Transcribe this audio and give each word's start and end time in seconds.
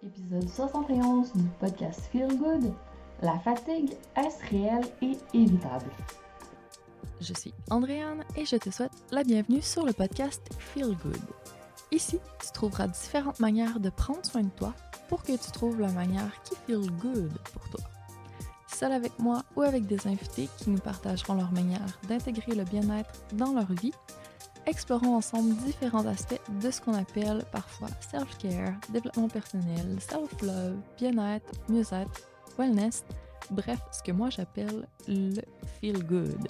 Épisode 0.00 0.48
71 0.48 1.32
du 1.34 1.48
podcast 1.58 2.00
Feel 2.12 2.28
Good. 2.38 2.72
La 3.20 3.36
fatigue, 3.40 3.94
est-ce 4.14 4.48
réelle 4.48 4.86
et 5.02 5.18
évitable? 5.34 5.90
Je 7.20 7.34
suis 7.34 7.52
Andréane 7.68 8.22
et 8.36 8.46
je 8.46 8.54
te 8.54 8.70
souhaite 8.70 8.92
la 9.10 9.24
bienvenue 9.24 9.60
sur 9.60 9.84
le 9.84 9.92
podcast 9.92 10.40
Feel 10.56 10.96
Good. 11.02 11.18
Ici, 11.90 12.20
tu 12.40 12.52
trouveras 12.52 12.86
différentes 12.86 13.40
manières 13.40 13.80
de 13.80 13.90
prendre 13.90 14.24
soin 14.24 14.42
de 14.42 14.50
toi 14.50 14.72
pour 15.08 15.24
que 15.24 15.32
tu 15.32 15.50
trouves 15.50 15.80
la 15.80 15.90
manière 15.90 16.42
qui 16.44 16.54
feel 16.66 16.88
good 16.98 17.32
pour 17.52 17.68
toi. 17.68 17.80
Seul 18.68 18.92
avec 18.92 19.18
moi 19.18 19.42
ou 19.56 19.62
avec 19.62 19.86
des 19.86 20.06
invités 20.06 20.48
qui 20.58 20.70
nous 20.70 20.78
partageront 20.78 21.34
leur 21.34 21.50
manière 21.50 21.98
d'intégrer 22.08 22.54
le 22.54 22.62
bien-être 22.62 23.10
dans 23.32 23.52
leur 23.52 23.72
vie 23.72 23.94
explorons 24.68 25.16
ensemble 25.16 25.54
différents 25.56 26.06
aspects 26.06 26.40
de 26.60 26.70
ce 26.70 26.80
qu'on 26.80 26.94
appelle 26.94 27.44
parfois 27.52 27.88
self-care, 28.10 28.74
développement 28.90 29.28
personnel, 29.28 29.98
self-love, 30.00 30.76
bien-être, 30.98 31.52
mieux-être, 31.68 32.28
wellness, 32.58 33.04
bref, 33.50 33.80
ce 33.92 34.02
que 34.02 34.12
moi 34.12 34.30
j'appelle 34.30 34.86
le 35.06 35.40
feel 35.80 36.04
good. 36.04 36.48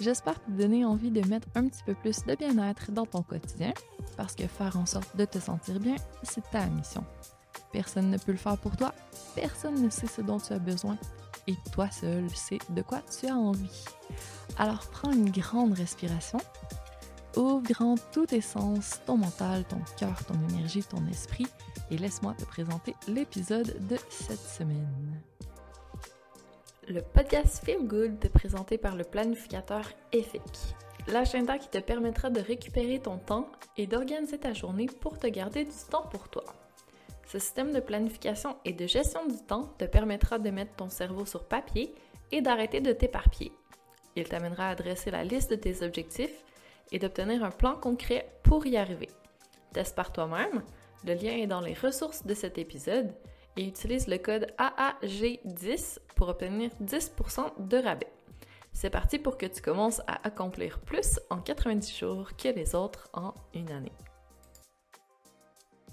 J'espère 0.00 0.42
te 0.42 0.50
donner 0.50 0.84
envie 0.84 1.10
de 1.10 1.26
mettre 1.28 1.46
un 1.54 1.68
petit 1.68 1.82
peu 1.84 1.94
plus 1.94 2.24
de 2.24 2.34
bien-être 2.34 2.90
dans 2.90 3.06
ton 3.06 3.22
quotidien, 3.22 3.72
parce 4.16 4.34
que 4.34 4.46
faire 4.46 4.76
en 4.76 4.86
sorte 4.86 5.16
de 5.16 5.24
te 5.24 5.38
sentir 5.38 5.78
bien, 5.78 5.96
c'est 6.22 6.48
ta 6.50 6.66
mission. 6.66 7.04
Personne 7.72 8.10
ne 8.10 8.18
peut 8.18 8.32
le 8.32 8.38
faire 8.38 8.58
pour 8.58 8.76
toi, 8.76 8.92
personne 9.34 9.80
ne 9.82 9.90
sait 9.90 10.06
ce 10.06 10.20
dont 10.20 10.38
tu 10.38 10.52
as 10.52 10.58
besoin, 10.58 10.96
et 11.46 11.54
toi 11.72 11.90
seul 11.90 12.28
sais 12.30 12.58
de 12.70 12.82
quoi 12.82 13.02
tu 13.20 13.28
as 13.28 13.36
envie. 13.36 13.84
Alors 14.58 14.86
prends 14.90 15.12
une 15.12 15.30
grande 15.30 15.74
respiration 15.74 16.38
Ouvre 17.36 17.62
grand 17.62 17.96
tout 18.12 18.26
tes 18.26 18.40
sens, 18.40 19.00
ton 19.06 19.16
mental, 19.16 19.64
ton 19.64 19.80
cœur, 19.98 20.24
ton 20.24 20.34
énergie, 20.50 20.84
ton 20.84 21.04
esprit, 21.08 21.48
et 21.90 21.98
laisse-moi 21.98 22.32
te 22.38 22.44
présenter 22.44 22.94
l'épisode 23.08 23.76
de 23.88 23.96
cette 24.08 24.38
semaine. 24.38 25.20
Le 26.88 27.00
podcast 27.00 27.64
Feel 27.64 27.88
Good 27.88 28.28
présenté 28.28 28.78
par 28.78 28.94
le 28.94 29.02
planificateur 29.02 29.90
EFIC, 30.12 30.42
l'agenda 31.08 31.58
qui 31.58 31.68
te 31.68 31.78
permettra 31.78 32.30
de 32.30 32.40
récupérer 32.40 33.00
ton 33.00 33.18
temps 33.18 33.48
et 33.76 33.88
d'organiser 33.88 34.38
ta 34.38 34.52
journée 34.52 34.86
pour 34.86 35.18
te 35.18 35.26
garder 35.26 35.64
du 35.64 35.70
temps 35.90 36.06
pour 36.12 36.28
toi. 36.28 36.44
Ce 37.26 37.40
système 37.40 37.72
de 37.72 37.80
planification 37.80 38.56
et 38.64 38.72
de 38.72 38.86
gestion 38.86 39.26
du 39.26 39.38
temps 39.38 39.72
te 39.76 39.86
permettra 39.86 40.38
de 40.38 40.50
mettre 40.50 40.76
ton 40.76 40.88
cerveau 40.88 41.26
sur 41.26 41.42
papier 41.42 41.92
et 42.30 42.42
d'arrêter 42.42 42.80
de 42.80 42.92
t'éparpiller. 42.92 43.50
Il 44.14 44.28
t'amènera 44.28 44.68
à 44.68 44.74
dresser 44.76 45.10
la 45.10 45.24
liste 45.24 45.50
de 45.50 45.56
tes 45.56 45.82
objectifs 45.84 46.44
et 46.92 46.98
d'obtenir 46.98 47.44
un 47.44 47.50
plan 47.50 47.76
concret 47.76 48.30
pour 48.42 48.66
y 48.66 48.76
arriver. 48.76 49.10
Teste 49.72 49.96
par 49.96 50.12
toi-même, 50.12 50.62
le 51.04 51.14
lien 51.14 51.32
est 51.32 51.46
dans 51.46 51.60
les 51.60 51.74
ressources 51.74 52.24
de 52.24 52.34
cet 52.34 52.58
épisode 52.58 53.12
et 53.56 53.66
utilise 53.66 54.08
le 54.08 54.18
code 54.18 54.52
AAG10 54.58 55.98
pour 56.16 56.28
obtenir 56.28 56.70
10% 56.82 57.68
de 57.68 57.76
rabais. 57.76 58.12
C'est 58.72 58.90
parti 58.90 59.18
pour 59.18 59.38
que 59.38 59.46
tu 59.46 59.62
commences 59.62 60.00
à 60.06 60.26
accomplir 60.26 60.80
plus 60.80 61.20
en 61.30 61.38
90 61.38 61.96
jours 61.96 62.36
que 62.36 62.48
les 62.48 62.74
autres 62.74 63.08
en 63.12 63.32
une 63.54 63.70
année. 63.70 63.92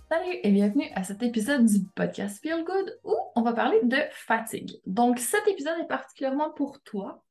Salut 0.10 0.40
et 0.44 0.52
bienvenue 0.52 0.90
à 0.96 1.04
cet 1.04 1.24
épisode 1.24 1.66
du 1.66 1.86
podcast 1.96 2.42
Feel 2.42 2.66
Good 2.66 3.00
où 3.04 3.16
on 3.36 3.44
va 3.44 3.54
parler 3.54 3.80
de 3.84 4.00
fatigue. 4.12 4.82
Donc 4.86 5.20
cet 5.20 5.48
épisode 5.48 5.80
est 5.80 5.88
particulièrement 5.88 6.52
pour 6.52 6.82
toi. 6.82 7.24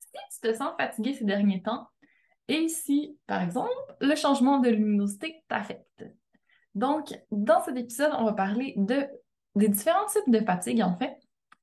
Si 0.00 0.40
tu 0.40 0.48
te 0.48 0.56
sens 0.56 0.74
fatigué 0.76 1.12
ces 1.12 1.24
derniers 1.24 1.62
temps, 1.62 1.86
et 2.48 2.68
si, 2.68 3.18
par 3.26 3.42
exemple, 3.42 3.70
le 4.00 4.14
changement 4.14 4.58
de 4.58 4.68
luminosité 4.68 5.42
t'affecte? 5.48 6.04
Donc, 6.74 7.18
dans 7.30 7.62
cet 7.62 7.76
épisode, 7.76 8.12
on 8.18 8.24
va 8.24 8.32
parler 8.32 8.74
de, 8.76 9.06
des 9.54 9.68
différents 9.68 10.06
types 10.06 10.30
de 10.30 10.40
fatigue, 10.44 10.82
en 10.82 10.96
fait, 10.96 11.16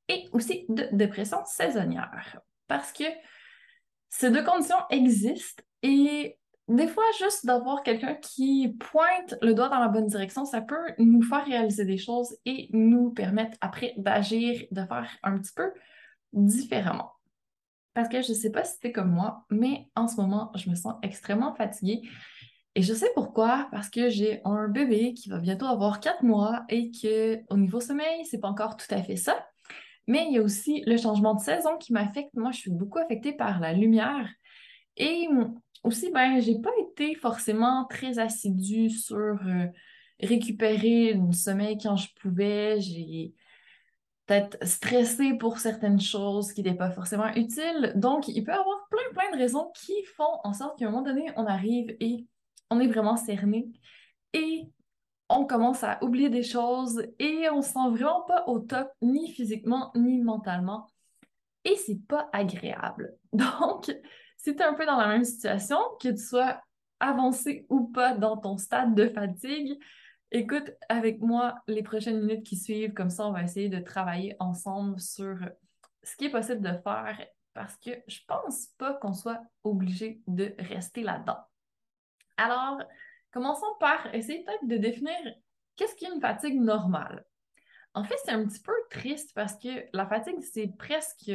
et 0.10 0.28
aussi 0.32 0.66
de 0.70 0.88
dépression 0.92 1.38
saisonnière. 1.46 2.42
Parce 2.68 2.92
que 2.92 3.04
ces 4.10 4.32
deux 4.32 4.44
conditions 4.44 4.78
existent 4.90 5.64
et 5.82 6.38
des 6.70 6.88
fois, 6.88 7.04
juste 7.20 7.46
d'avoir 7.46 7.84
quelqu'un 7.84 8.16
qui 8.16 8.76
pointe 8.80 9.36
le 9.42 9.54
doigt 9.54 9.68
dans 9.68 9.80
la 9.80 9.90
bonne 9.90 10.08
direction, 10.08 10.46
ça 10.46 10.62
peut 10.62 10.94
nous 10.98 11.22
faire 11.22 11.46
réaliser 11.46 11.84
des 11.84 11.98
choses 11.98 12.38
et 12.46 12.70
nous 12.72 13.12
permettre 13.12 13.58
après 13.60 13.94
d'agir, 13.98 14.66
de 14.72 14.86
faire 14.86 15.10
un 15.24 15.38
petit 15.38 15.52
peu 15.54 15.74
différemment. 16.32 17.13
Parce 17.94 18.10
que 18.10 18.22
je 18.22 18.30
ne 18.30 18.38
sais 18.38 18.52
pas 18.52 18.64
si 18.64 18.74
c'était 18.74 18.92
comme 18.92 19.12
moi, 19.12 19.46
mais 19.50 19.88
en 19.96 20.08
ce 20.08 20.16
moment, 20.18 20.52
je 20.56 20.70
me 20.70 20.76
sens 20.76 20.96
extrêmement 21.04 21.54
fatiguée. 21.54 22.02
Et 22.76 22.82
je 22.82 22.94
sais 22.94 23.10
pourquoi, 23.14 23.68
parce 23.72 23.90
que 23.90 24.10
j'ai 24.10 24.42
un 24.46 24.68
bébé 24.68 25.14
qui 25.14 25.30
va 25.30 25.38
bientôt 25.38 25.68
avoir 25.68 26.00
quatre 26.00 26.24
mois 26.24 26.64
et 26.70 26.90
que 26.90 27.40
au 27.50 27.58
niveau 27.58 27.80
sommeil, 27.80 28.26
c'est 28.26 28.40
pas 28.40 28.48
encore 28.48 28.78
tout 28.78 28.88
à 28.90 29.04
fait 29.04 29.16
ça. 29.16 29.46
Mais 30.08 30.26
il 30.28 30.34
y 30.34 30.38
a 30.40 30.42
aussi 30.42 30.82
le 30.88 30.98
changement 30.98 31.36
de 31.36 31.40
saison 31.40 31.78
qui 31.78 31.94
m'affecte. 31.94 32.34
Moi, 32.34 32.52
je 32.52 32.58
suis 32.58 32.72
beaucoup 32.72 32.98
affectée 32.98 33.34
par 33.34 33.60
la 33.60 33.74
lumière. 33.74 34.30
Et 34.98 35.28
aussi, 35.84 36.12
ben, 36.12 36.42
j'ai 36.42 36.60
pas 36.60 36.72
été 36.90 37.16
forcément 37.16 37.86
très 37.90 38.20
assidue 38.20 38.90
sur 38.90 39.16
euh, 39.18 39.68
récupérer 40.20 41.14
du 41.14 41.38
sommeil 41.38 41.78
quand 41.78 41.96
je 41.96 42.08
pouvais. 42.20 42.82
J'ai 42.82 43.34
peut-être 44.26 44.58
stressé 44.66 45.34
pour 45.34 45.60
certaines 45.60 46.00
choses 46.00 46.54
qui 46.54 46.64
n'étaient 46.64 46.78
pas 46.78 46.92
forcément 46.92 47.28
utiles. 47.36 47.94
Donc, 47.96 48.28
il 48.28 48.44
peut 48.44 48.52
y 48.52 48.56
avoir 48.56 48.88
plein, 48.90 49.14
plein 49.14 49.32
de 49.32 49.42
raisons 49.42 49.72
qui 49.76 49.94
font 50.16 50.40
en 50.44 50.54
sorte 50.54 50.80
qu'à 50.80 50.88
un 50.88 50.92
moment 50.92 51.04
donné, 51.04 51.32
on 51.36 51.46
arrive 51.46 51.96
et 52.00 52.26
on 52.70 52.80
est 52.80 52.88
vraiment 52.88 53.18
cerné 53.18 53.68
et 54.34 54.70
on 55.30 55.46
commence 55.46 55.84
à 55.84 56.04
oublier 56.04 56.30
des 56.30 56.44
choses 56.44 57.06
et 57.20 57.50
on 57.50 57.62
se 57.62 57.70
sent 57.70 57.90
vraiment 57.92 58.22
pas 58.22 58.46
au 58.48 58.60
top, 58.60 58.90
ni 59.02 59.32
physiquement, 59.32 59.92
ni 59.96 60.22
mentalement. 60.22 60.88
Et 61.66 61.76
c'est 61.76 62.02
pas 62.08 62.30
agréable. 62.34 63.16
Donc, 63.34 63.96
si 64.38 64.56
tu 64.56 64.62
es 64.62 64.66
un 64.66 64.74
peu 64.74 64.86
dans 64.86 64.98
la 64.98 65.08
même 65.08 65.24
situation, 65.24 65.78
que 66.02 66.10
tu 66.10 66.18
sois 66.18 66.62
avancé 67.00 67.66
ou 67.70 67.88
pas 67.88 68.14
dans 68.14 68.38
ton 68.38 68.58
stade 68.58 68.96
de 68.96 69.10
fatigue, 69.10 69.78
Écoute 70.36 70.72
avec 70.90 71.22
moi 71.22 71.62
les 71.68 71.84
prochaines 71.84 72.20
minutes 72.20 72.44
qui 72.44 72.58
suivent, 72.58 72.94
comme 72.94 73.12
ça 73.12 73.28
on 73.28 73.32
va 73.32 73.44
essayer 73.44 73.70
de 73.70 73.78
travailler 73.78 74.36
ensemble 74.40 75.00
sur 75.00 75.38
ce 76.02 76.16
qui 76.16 76.26
est 76.26 76.32
possible 76.32 76.62
de 76.62 76.76
faire 76.82 77.24
parce 77.54 77.76
que 77.78 77.92
je 78.08 78.20
pense 78.28 78.66
pas 78.80 78.96
qu'on 78.96 79.14
soit 79.14 79.44
obligé 79.64 80.24
de 80.26 80.56
rester 80.58 81.04
là-dedans. 81.04 81.38
Alors, 82.38 82.82
commençons 83.30 83.76
par 83.80 84.12
essayer 84.16 84.44
peut-être 84.44 84.68
de 84.68 84.78
définir 84.78 85.14
qu'est-ce 85.76 85.96
qu'une 85.96 86.20
fatigue 86.20 86.60
normale? 86.60 87.24
En 87.94 88.04
fait, 88.04 88.18
c'est 88.26 88.32
un 88.32 88.44
petit 88.44 88.62
peu 88.62 88.74
triste 88.90 89.34
parce 89.36 89.56
que 89.56 89.86
la 89.94 90.08
fatigue, 90.08 90.42
c'est 90.42 90.76
presque 90.80 91.32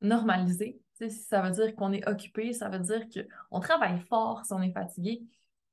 normalisé. 0.00 0.80
ça 1.08 1.40
veut 1.40 1.52
dire 1.52 1.76
qu'on 1.76 1.92
est 1.92 2.06
occupé, 2.08 2.52
ça 2.52 2.68
veut 2.68 2.80
dire 2.80 3.06
qu'on 3.08 3.60
travaille 3.60 4.00
fort 4.08 4.44
si 4.44 4.52
on 4.52 4.60
est 4.60 4.72
fatigué. 4.72 5.22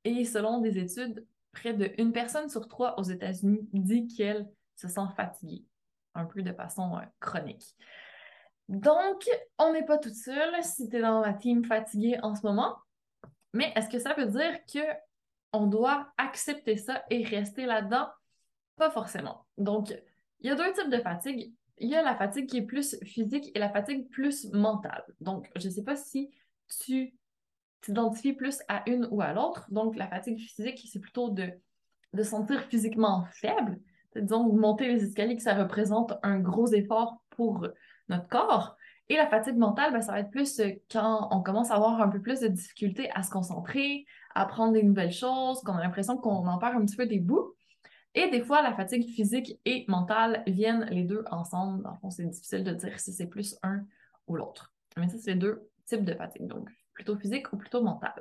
Et 0.04 0.24
selon 0.24 0.60
des 0.60 0.78
études, 0.78 1.26
près 1.52 1.74
d'une 1.74 2.12
personne 2.12 2.48
sur 2.48 2.66
trois 2.68 2.98
aux 2.98 3.04
États-Unis 3.04 3.68
dit 3.72 4.08
qu'elle 4.08 4.48
se 4.76 4.88
sent 4.88 5.06
fatiguée, 5.16 5.64
un 6.14 6.24
peu 6.24 6.42
de 6.42 6.52
façon 6.52 6.96
euh, 6.96 7.02
chronique. 7.20 7.76
Donc, 8.68 9.28
on 9.58 9.72
n'est 9.72 9.84
pas 9.84 9.98
toute 9.98 10.14
seule 10.14 10.62
si 10.62 10.88
tu 10.88 10.96
es 10.96 11.00
dans 11.00 11.20
la 11.20 11.34
team 11.34 11.64
fatiguée 11.64 12.18
en 12.22 12.34
ce 12.34 12.46
moment. 12.46 12.76
Mais 13.52 13.72
est-ce 13.76 13.90
que 13.90 13.98
ça 13.98 14.14
veut 14.14 14.26
dire 14.26 14.58
qu'on 15.52 15.66
doit 15.66 16.10
accepter 16.16 16.76
ça 16.76 17.04
et 17.10 17.22
rester 17.22 17.66
là-dedans? 17.66 18.08
Pas 18.76 18.90
forcément. 18.90 19.46
Donc, 19.58 19.94
il 20.40 20.46
y 20.46 20.50
a 20.50 20.54
deux 20.54 20.72
types 20.72 20.90
de 20.90 20.98
fatigue. 20.98 21.52
Il 21.78 21.88
y 21.88 21.94
a 21.94 22.02
la 22.02 22.16
fatigue 22.16 22.48
qui 22.48 22.58
est 22.58 22.66
plus 22.66 22.96
physique 23.04 23.50
et 23.54 23.58
la 23.58 23.68
fatigue 23.68 24.08
plus 24.08 24.50
mentale. 24.52 25.04
Donc, 25.20 25.50
je 25.56 25.68
ne 25.68 25.72
sais 25.72 25.84
pas 25.84 25.96
si 25.96 26.30
tu 26.84 27.14
t'identifies 27.82 28.32
plus 28.32 28.60
à 28.68 28.82
une 28.88 29.06
ou 29.10 29.20
à 29.20 29.32
l'autre. 29.32 29.66
Donc, 29.70 29.96
la 29.96 30.08
fatigue 30.08 30.38
physique, 30.38 30.86
c'est 30.90 31.00
plutôt 31.00 31.28
de, 31.28 31.50
de 32.14 32.22
sentir 32.22 32.62
physiquement 32.62 33.26
faible. 33.32 33.78
Disons, 34.16 34.52
monter 34.52 34.88
les 34.88 35.04
escaliers, 35.04 35.38
ça 35.38 35.54
représente 35.54 36.14
un 36.22 36.38
gros 36.38 36.68
effort 36.68 37.22
pour 37.30 37.66
notre 38.08 38.28
corps. 38.28 38.76
Et 39.08 39.16
la 39.16 39.26
fatigue 39.26 39.56
mentale, 39.56 39.92
ben, 39.92 40.00
ça 40.00 40.12
va 40.12 40.20
être 40.20 40.30
plus 40.30 40.60
euh, 40.60 40.70
quand 40.90 41.28
on 41.32 41.42
commence 41.42 41.70
à 41.70 41.74
avoir 41.74 42.00
un 42.00 42.08
peu 42.08 42.20
plus 42.20 42.40
de 42.40 42.48
difficultés 42.48 43.10
à 43.10 43.22
se 43.22 43.30
concentrer, 43.30 44.06
à 44.34 44.42
apprendre 44.42 44.72
des 44.72 44.82
nouvelles 44.82 45.12
choses, 45.12 45.60
qu'on 45.62 45.74
a 45.74 45.82
l'impression 45.82 46.16
qu'on 46.16 46.46
en 46.46 46.58
perd 46.58 46.76
un 46.76 46.84
petit 46.84 46.96
peu 46.96 47.06
des 47.06 47.18
bouts. 47.18 47.54
Et 48.14 48.30
des 48.30 48.42
fois, 48.42 48.62
la 48.62 48.74
fatigue 48.74 49.08
physique 49.08 49.58
et 49.64 49.84
mentale 49.88 50.42
viennent 50.46 50.86
les 50.90 51.02
deux 51.02 51.24
ensemble. 51.30 51.82
Dans 51.82 51.92
le 51.92 51.96
fond, 51.98 52.10
c'est 52.10 52.24
difficile 52.24 52.62
de 52.62 52.72
dire 52.72 52.98
si 53.00 53.12
c'est 53.12 53.26
plus 53.26 53.58
un 53.62 53.84
ou 54.26 54.36
l'autre. 54.36 54.72
Mais 54.96 55.08
ça, 55.08 55.16
c'est 55.18 55.34
deux 55.34 55.68
types 55.86 56.04
de 56.04 56.14
fatigue. 56.14 56.46
Donc, 56.46 56.68
plutôt 56.94 57.16
physique 57.16 57.52
ou 57.52 57.56
plutôt 57.56 57.82
mental. 57.82 58.14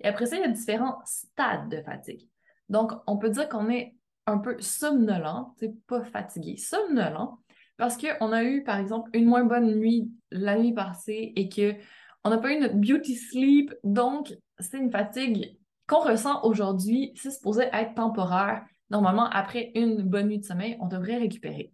Et 0.00 0.08
après 0.08 0.26
ça, 0.26 0.36
il 0.36 0.42
y 0.42 0.44
a 0.44 0.48
différents 0.48 1.00
stades 1.04 1.68
de 1.68 1.80
fatigue. 1.82 2.28
Donc, 2.68 2.92
on 3.06 3.18
peut 3.18 3.30
dire 3.30 3.48
qu'on 3.48 3.68
est 3.70 3.94
un 4.26 4.38
peu 4.38 4.60
somnolent, 4.60 5.54
c'est 5.58 5.74
pas 5.86 6.04
fatigué, 6.04 6.56
somnolent, 6.56 7.38
parce 7.76 7.96
qu'on 7.96 8.32
a 8.32 8.44
eu, 8.44 8.62
par 8.64 8.78
exemple, 8.78 9.10
une 9.12 9.26
moins 9.26 9.44
bonne 9.44 9.74
nuit 9.74 10.10
la 10.30 10.56
nuit 10.58 10.72
passée 10.72 11.32
et 11.36 11.48
qu'on 11.48 12.30
n'a 12.30 12.38
pas 12.38 12.52
eu 12.52 12.60
notre 12.60 12.76
beauty 12.76 13.16
sleep. 13.16 13.74
Donc, 13.82 14.34
c'est 14.58 14.78
une 14.78 14.90
fatigue 14.90 15.58
qu'on 15.88 16.00
ressent 16.00 16.42
aujourd'hui. 16.44 17.12
C'est 17.16 17.30
supposé 17.30 17.68
être 17.72 17.94
temporaire. 17.94 18.64
normalement, 18.90 19.28
après 19.30 19.72
une 19.74 20.02
bonne 20.02 20.28
nuit 20.28 20.38
de 20.38 20.44
sommeil, 20.44 20.76
on 20.80 20.86
devrait 20.86 21.16
récupérer. 21.16 21.72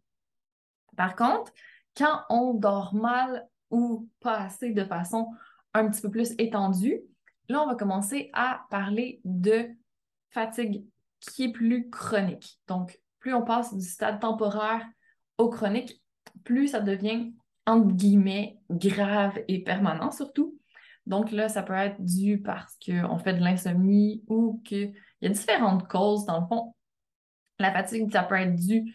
Par 0.96 1.14
contre, 1.14 1.52
quand 1.96 2.22
on 2.30 2.54
dort 2.54 2.94
mal 2.94 3.46
ou 3.70 4.08
pas 4.20 4.38
assez 4.38 4.70
de 4.70 4.84
façon 4.84 5.28
un 5.74 5.88
petit 5.88 6.00
peu 6.00 6.10
plus 6.10 6.32
étendue, 6.38 7.00
là, 7.48 7.62
on 7.62 7.66
va 7.66 7.74
commencer 7.74 8.30
à 8.32 8.66
parler 8.70 9.20
de 9.24 9.68
fatigue 10.30 10.84
qui 11.20 11.44
est 11.44 11.52
plus 11.52 11.90
chronique. 11.90 12.60
Donc, 12.66 13.00
plus 13.18 13.34
on 13.34 13.42
passe 13.42 13.74
du 13.74 13.84
stade 13.84 14.20
temporaire 14.20 14.86
au 15.38 15.48
chronique, 15.48 16.02
plus 16.44 16.68
ça 16.68 16.80
devient, 16.80 17.32
entre 17.66 17.92
guillemets, 17.92 18.58
grave 18.70 19.38
et 19.48 19.62
permanent 19.62 20.10
surtout. 20.10 20.58
Donc 21.06 21.32
là, 21.32 21.48
ça 21.48 21.62
peut 21.62 21.72
être 21.72 22.02
dû 22.04 22.42
parce 22.42 22.76
qu'on 22.84 23.18
fait 23.18 23.34
de 23.34 23.42
l'insomnie 23.42 24.22
ou 24.28 24.60
qu'il 24.64 24.94
y 25.22 25.26
a 25.26 25.30
différentes 25.30 25.88
causes. 25.88 26.26
Dans 26.26 26.40
le 26.40 26.46
fond, 26.46 26.74
la 27.58 27.72
fatigue, 27.72 28.12
ça 28.12 28.22
peut 28.22 28.36
être 28.36 28.54
dû, 28.54 28.94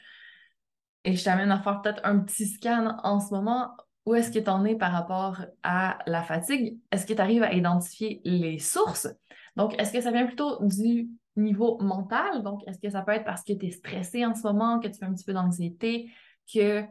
et 1.06 1.16
je 1.16 1.24
t'amène 1.24 1.52
à 1.52 1.60
faire 1.60 1.82
peut-être 1.82 2.02
un 2.04 2.20
petit 2.20 2.48
scan 2.48 2.98
en 3.04 3.20
ce 3.20 3.34
moment, 3.34 3.76
où 4.06 4.16
est-ce 4.16 4.32
que 4.32 4.40
tu 4.40 4.50
en 4.50 4.66
es 4.66 4.76
par 4.76 4.92
rapport 4.92 5.42
à 5.64 6.00
la 6.08 6.24
fatigue? 6.24 6.78
Est-ce 6.92 7.06
que 7.06 7.14
tu 7.14 7.22
arrives 7.22 7.44
à 7.44 7.54
identifier 7.54 8.22
les 8.26 8.60
sources? 8.60 9.08
Donc, 9.56 9.80
est-ce 9.80 9.94
que 9.94 10.02
ça 10.02 10.12
vient 10.12 10.26
plutôt 10.26 10.58
du 10.62 11.10
niveau 11.36 11.78
mental? 11.82 12.44
Donc, 12.44 12.62
est-ce 12.68 12.80
que 12.80 12.90
ça 12.90 13.02
peut 13.02 13.14
être 13.14 13.24
parce 13.24 13.44
que 13.44 13.54
tu 13.54 13.68
es 13.68 13.72
stressé 13.72 14.26
en 14.26 14.36
ce 14.36 14.44
moment, 14.44 14.80
que 14.80 14.88
tu 14.88 15.00
fais 15.00 15.06
un 15.06 15.14
petit 15.14 15.24
peu 15.24 15.34
d'anxiété, 15.34 16.12
que 16.54 16.82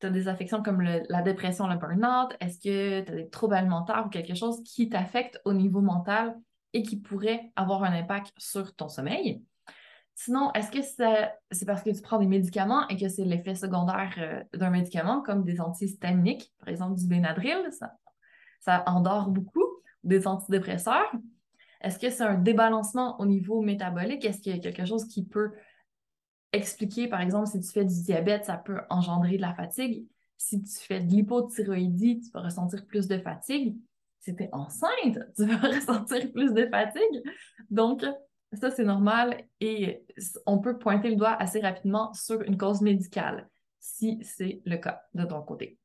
tu 0.00 0.06
as 0.06 0.10
des 0.10 0.28
affections 0.28 0.62
comme 0.62 0.82
la 0.82 1.22
dépression, 1.22 1.66
le 1.66 1.76
burn-out? 1.76 2.36
Est-ce 2.40 2.58
que 2.58 3.00
tu 3.00 3.12
as 3.12 3.14
des 3.16 3.28
troubles 3.28 3.54
alimentaires 3.54 4.04
ou 4.06 4.08
quelque 4.08 4.34
chose 4.34 4.62
qui 4.62 4.88
t'affecte 4.88 5.40
au 5.44 5.52
niveau 5.52 5.80
mental 5.80 6.36
et 6.72 6.82
qui 6.82 6.96
pourrait 6.96 7.52
avoir 7.56 7.82
un 7.82 7.92
impact 7.92 8.32
sur 8.38 8.74
ton 8.74 8.88
sommeil? 8.88 9.42
Sinon, 10.24 10.52
est-ce 10.52 10.70
que 10.70 10.82
c'est 11.50 11.66
parce 11.66 11.82
que 11.82 11.90
tu 11.90 12.00
prends 12.00 12.20
des 12.20 12.28
médicaments 12.28 12.86
et 12.86 12.96
que 12.96 13.08
c'est 13.08 13.24
l'effet 13.24 13.56
secondaire 13.56 14.14
euh, 14.18 14.40
d'un 14.56 14.70
médicament, 14.70 15.20
comme 15.20 15.42
des 15.42 15.60
antihistaminiques, 15.60 16.52
par 16.60 16.68
exemple 16.68 16.94
du 16.94 17.08
Benadryl, 17.08 17.72
ça, 17.72 17.92
ça 18.60 18.84
endort 18.86 19.30
beaucoup, 19.30 19.66
des 20.04 20.28
antidépresseurs? 20.28 21.10
Est-ce 21.80 21.98
que 21.98 22.08
c'est 22.08 22.22
un 22.22 22.38
débalancement 22.38 23.20
au 23.20 23.26
niveau 23.26 23.62
métabolique? 23.62 24.24
Est-ce 24.24 24.40
qu'il 24.40 24.54
y 24.54 24.56
a 24.56 24.60
quelque 24.60 24.84
chose 24.86 25.08
qui 25.08 25.24
peut 25.24 25.50
expliquer, 26.52 27.08
par 27.08 27.20
exemple, 27.20 27.48
si 27.48 27.60
tu 27.60 27.72
fais 27.72 27.84
du 27.84 28.02
diabète, 28.04 28.44
ça 28.44 28.58
peut 28.58 28.78
engendrer 28.90 29.38
de 29.38 29.42
la 29.42 29.54
fatigue? 29.54 30.06
Si 30.36 30.62
tu 30.62 30.78
fais 30.86 31.00
de 31.00 31.10
l'hypothyroïdie, 31.10 32.20
tu 32.20 32.30
vas 32.30 32.42
ressentir 32.42 32.86
plus 32.86 33.08
de 33.08 33.18
fatigue. 33.18 33.76
Si 34.20 34.36
tu 34.36 34.44
es 34.44 34.50
enceinte, 34.52 35.18
tu 35.34 35.46
vas 35.46 35.56
ressentir 35.68 36.30
plus 36.30 36.54
de 36.54 36.68
fatigue. 36.68 37.24
Donc, 37.70 38.04
ça, 38.56 38.70
c'est 38.70 38.84
normal 38.84 39.44
et 39.60 40.04
on 40.46 40.58
peut 40.58 40.78
pointer 40.78 41.10
le 41.10 41.16
doigt 41.16 41.32
assez 41.32 41.60
rapidement 41.60 42.12
sur 42.12 42.42
une 42.42 42.56
cause 42.56 42.80
médicale, 42.80 43.48
si 43.80 44.18
c'est 44.22 44.60
le 44.64 44.76
cas 44.76 45.02
de 45.14 45.24
ton 45.24 45.42
côté. 45.42 45.78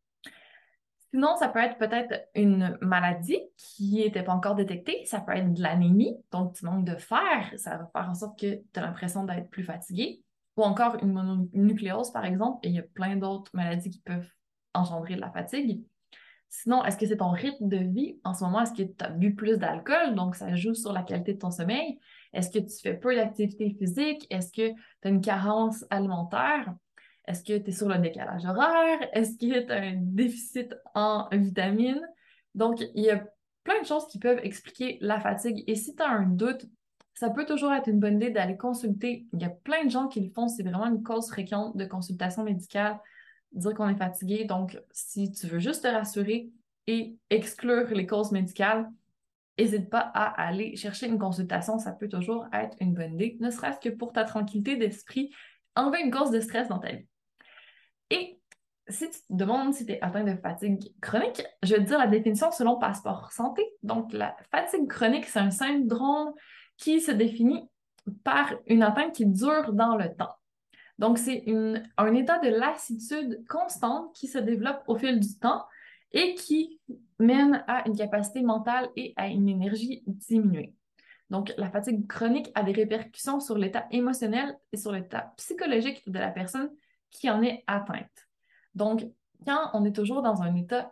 Sinon, 1.11 1.37
ça 1.37 1.47
peut 1.47 1.59
être 1.59 1.77
peut-être 1.77 2.27
une 2.35 2.77
maladie 2.81 3.39
qui 3.55 3.95
n'était 3.95 4.23
pas 4.23 4.33
encore 4.33 4.55
détectée. 4.55 5.05
Ça 5.05 5.21
peut 5.21 5.31
être 5.31 5.53
de 5.53 5.61
l'anémie, 5.61 6.17
donc 6.31 6.53
tu 6.53 6.65
manques 6.65 6.83
de 6.83 6.97
fer. 6.97 7.53
Ça 7.55 7.77
va 7.77 7.89
faire 7.93 8.09
en 8.09 8.13
sorte 8.13 8.37
que 8.37 8.55
tu 8.55 8.79
as 8.79 8.81
l'impression 8.81 9.23
d'être 9.23 9.49
plus 9.49 9.63
fatigué. 9.63 10.21
Ou 10.57 10.63
encore 10.63 10.97
une 11.01 11.13
mononucléose, 11.13 12.11
par 12.11 12.25
exemple. 12.25 12.59
Et 12.63 12.69
il 12.69 12.75
y 12.75 12.79
a 12.79 12.83
plein 12.83 13.15
d'autres 13.15 13.51
maladies 13.53 13.89
qui 13.89 14.01
peuvent 14.01 14.27
engendrer 14.73 15.15
de 15.15 15.21
la 15.21 15.31
fatigue. 15.31 15.81
Sinon, 16.49 16.83
est-ce 16.83 16.97
que 16.97 17.05
c'est 17.05 17.17
ton 17.17 17.31
rythme 17.31 17.69
de 17.69 17.77
vie? 17.77 18.19
En 18.23 18.33
ce 18.33 18.43
moment? 18.43 18.61
Est-ce 18.61 18.73
que 18.73 18.83
tu 18.83 19.05
as 19.05 19.09
bu 19.09 19.33
plus 19.33 19.57
d'alcool? 19.57 20.15
Donc, 20.15 20.35
ça 20.35 20.55
joue 20.55 20.73
sur 20.73 20.91
la 20.91 21.03
qualité 21.03 21.33
de 21.33 21.39
ton 21.39 21.51
sommeil. 21.51 21.99
Est-ce 22.33 22.49
que 22.49 22.59
tu 22.59 22.79
fais 22.81 22.93
peu 22.93 23.15
d'activité 23.15 23.75
physique? 23.77 24.27
Est-ce 24.29 24.51
que 24.51 24.69
tu 24.69 25.07
as 25.07 25.09
une 25.09 25.21
carence 25.21 25.85
alimentaire? 25.89 26.73
Est-ce 27.27 27.43
que 27.43 27.57
tu 27.57 27.69
es 27.69 27.73
sur 27.73 27.87
le 27.87 27.97
décalage 27.97 28.45
horaire? 28.45 28.99
Est-ce 29.13 29.37
que 29.37 29.65
tu 29.65 29.71
as 29.71 29.81
un 29.81 29.95
déficit 29.97 30.75
en 30.95 31.27
vitamines? 31.31 32.07
Donc, 32.55 32.81
il 32.95 33.03
y 33.03 33.11
a 33.11 33.23
plein 33.63 33.81
de 33.81 33.85
choses 33.85 34.07
qui 34.07 34.19
peuvent 34.19 34.39
expliquer 34.43 34.97
la 35.01 35.19
fatigue. 35.19 35.63
Et 35.67 35.75
si 35.75 35.95
tu 35.95 36.01
as 36.01 36.09
un 36.09 36.27
doute, 36.27 36.65
ça 37.13 37.29
peut 37.29 37.45
toujours 37.45 37.73
être 37.73 37.87
une 37.87 37.99
bonne 37.99 38.15
idée 38.15 38.29
d'aller 38.29 38.57
consulter. 38.57 39.25
Il 39.33 39.41
y 39.41 39.45
a 39.45 39.49
plein 39.49 39.83
de 39.83 39.89
gens 39.89 40.07
qui 40.07 40.21
le 40.21 40.29
font. 40.29 40.47
C'est 40.47 40.63
vraiment 40.63 40.85
une 40.85 41.03
cause 41.03 41.27
fréquente 41.27 41.75
de 41.75 41.85
consultation 41.85 42.43
médicale 42.43 42.99
dire 43.53 43.73
qu'on 43.73 43.89
est 43.89 43.97
fatigué. 43.97 44.45
Donc, 44.45 44.79
si 44.91 45.31
tu 45.31 45.47
veux 45.47 45.59
juste 45.59 45.83
te 45.83 45.87
rassurer 45.87 46.49
et 46.85 47.15
exclure 47.29 47.87
les 47.89 48.05
causes 48.05 48.31
médicales, 48.31 48.89
n'hésite 49.57 49.89
pas 49.89 50.11
à 50.13 50.47
aller 50.47 50.75
chercher 50.75 51.07
une 51.07 51.17
consultation. 51.17 51.79
Ça 51.79 51.91
peut 51.91 52.09
toujours 52.09 52.45
être 52.53 52.77
une 52.79 52.93
bonne 52.93 53.13
idée, 53.15 53.37
ne 53.39 53.49
serait-ce 53.49 53.79
que 53.79 53.93
pour 53.93 54.13
ta 54.13 54.23
tranquillité 54.23 54.75
d'esprit, 54.75 55.33
enlever 55.75 56.01
une 56.01 56.11
cause 56.11 56.31
de 56.31 56.39
stress 56.39 56.67
dans 56.67 56.79
ta 56.79 56.91
vie. 56.91 57.07
Et 58.09 58.39
si 58.89 59.09
tu 59.09 59.19
te 59.19 59.33
demandes 59.33 59.73
si 59.73 59.85
tu 59.85 59.93
es 59.93 60.01
atteint 60.01 60.23
de 60.23 60.35
fatigue 60.35 60.93
chronique, 61.01 61.43
je 61.63 61.75
vais 61.75 61.83
te 61.83 61.87
dire 61.87 61.97
la 61.97 62.07
définition 62.07 62.51
selon 62.51 62.77
Passeport 62.77 63.31
Santé. 63.31 63.63
Donc, 63.83 64.13
la 64.13 64.35
fatigue 64.51 64.87
chronique, 64.87 65.25
c'est 65.25 65.39
un 65.39 65.51
syndrome 65.51 66.33
qui 66.77 67.01
se 67.01 67.11
définit 67.11 67.69
par 68.23 68.53
une 68.67 68.83
atteinte 68.83 69.13
qui 69.13 69.25
dure 69.25 69.73
dans 69.73 69.95
le 69.95 70.13
temps. 70.15 70.33
Donc, 70.99 71.17
c'est 71.17 71.43
un 71.97 72.13
état 72.15 72.39
de 72.39 72.49
lassitude 72.49 73.45
constante 73.47 74.13
qui 74.15 74.27
se 74.27 74.37
développe 74.37 74.83
au 74.87 74.95
fil 74.95 75.19
du 75.19 75.37
temps 75.37 75.65
et 76.11 76.33
qui 76.35 76.79
mène 77.19 77.63
à 77.67 77.87
une 77.87 77.95
capacité 77.95 78.41
mentale 78.41 78.89
et 78.95 79.13
à 79.15 79.27
une 79.27 79.49
énergie 79.49 80.03
diminuée. 80.05 80.73
Donc, 81.29 81.53
la 81.57 81.69
fatigue 81.69 82.07
chronique 82.07 82.49
a 82.55 82.63
des 82.63 82.71
répercussions 82.71 83.39
sur 83.39 83.57
l'état 83.57 83.85
émotionnel 83.91 84.57
et 84.71 84.77
sur 84.77 84.91
l'état 84.91 85.33
psychologique 85.37 86.09
de 86.09 86.19
la 86.19 86.31
personne 86.31 86.69
qui 87.11 87.29
en 87.29 87.41
est 87.41 87.63
atteinte. 87.67 88.27
Donc, 88.75 89.05
quand 89.45 89.69
on 89.73 89.83
est 89.83 89.95
toujours 89.95 90.21
dans 90.21 90.41
un 90.41 90.55
état 90.55 90.91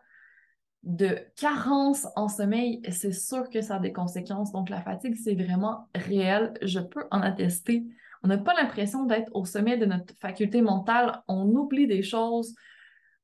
de 0.84 1.20
carence 1.36 2.06
en 2.16 2.28
sommeil, 2.28 2.82
c'est 2.92 3.14
sûr 3.14 3.50
que 3.50 3.62
ça 3.62 3.78
a 3.78 3.80
des 3.80 3.94
conséquences. 3.94 4.52
Donc, 4.52 4.70
la 4.70 4.82
fatigue, 4.82 5.16
c'est 5.16 5.36
vraiment 5.36 5.90
réel. 5.96 6.54
Je 6.62 6.80
peux 6.80 7.06
en 7.12 7.22
attester 7.22 7.86
on 8.26 8.28
n'a 8.28 8.40
pas 8.40 8.56
l'impression 8.56 9.04
d'être 9.04 9.30
au 9.36 9.46
sommet 9.46 9.78
de 9.78 9.86
notre 9.86 10.16
faculté 10.16 10.64
mentale. 10.64 11.22
On 11.28 11.48
oublie 11.50 11.86
des 11.86 12.02
choses. 12.02 12.56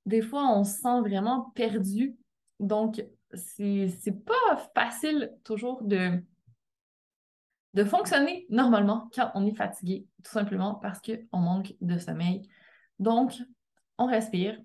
Des 0.05 0.21
fois, 0.21 0.55
on 0.55 0.63
se 0.63 0.79
sent 0.79 1.01
vraiment 1.01 1.51
perdu. 1.55 2.15
Donc, 2.61 3.03
c'est 3.33 4.23
pas 4.25 4.57
facile 4.75 5.33
toujours 5.43 5.81
de, 5.83 6.23
de 7.73 7.83
fonctionner 7.83 8.45
normalement 8.49 9.09
quand 9.15 9.31
on 9.33 9.45
est 9.47 9.55
fatigué, 9.55 10.07
tout 10.23 10.31
simplement 10.31 10.75
parce 10.75 11.01
qu'on 11.01 11.39
manque 11.39 11.73
de 11.81 11.97
sommeil. 11.97 12.47
Donc, 12.99 13.33
on 13.97 14.05
respire 14.05 14.59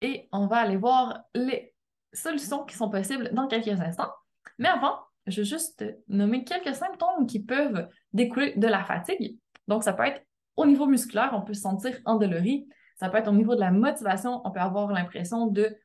et 0.00 0.28
on 0.32 0.48
va 0.48 0.56
aller 0.56 0.76
voir 0.76 1.20
les 1.34 1.72
solutions 2.12 2.64
qui 2.64 2.76
sont 2.76 2.90
possibles 2.90 3.32
dans 3.32 3.46
quelques 3.46 3.80
instants. 3.80 4.12
Mais 4.58 4.68
avant, 4.68 4.98
je 5.28 5.42
vais 5.42 5.46
juste 5.46 5.84
nommer 6.08 6.42
quelques 6.42 6.74
symptômes 6.74 7.28
qui 7.28 7.40
peuvent 7.40 7.88
découler 8.12 8.54
de 8.56 8.66
la 8.66 8.82
fatigue. 8.82 9.38
Donc, 9.68 9.84
ça 9.84 9.92
peut 9.92 10.04
être 10.04 10.26
au 10.56 10.66
niveau 10.66 10.86
musculaire, 10.86 11.30
on 11.34 11.42
peut 11.42 11.54
se 11.54 11.62
sentir 11.62 12.00
endolori. 12.04 12.68
Ça 12.96 13.08
peut 13.08 13.18
être 13.18 13.28
au 13.28 13.32
niveau 13.32 13.54
de 13.54 13.60
la 13.60 13.70
motivation, 13.70 14.42
on 14.44 14.50
peut 14.50 14.60
avoir 14.60 14.90
l'impression 14.90 15.46
de 15.46 15.76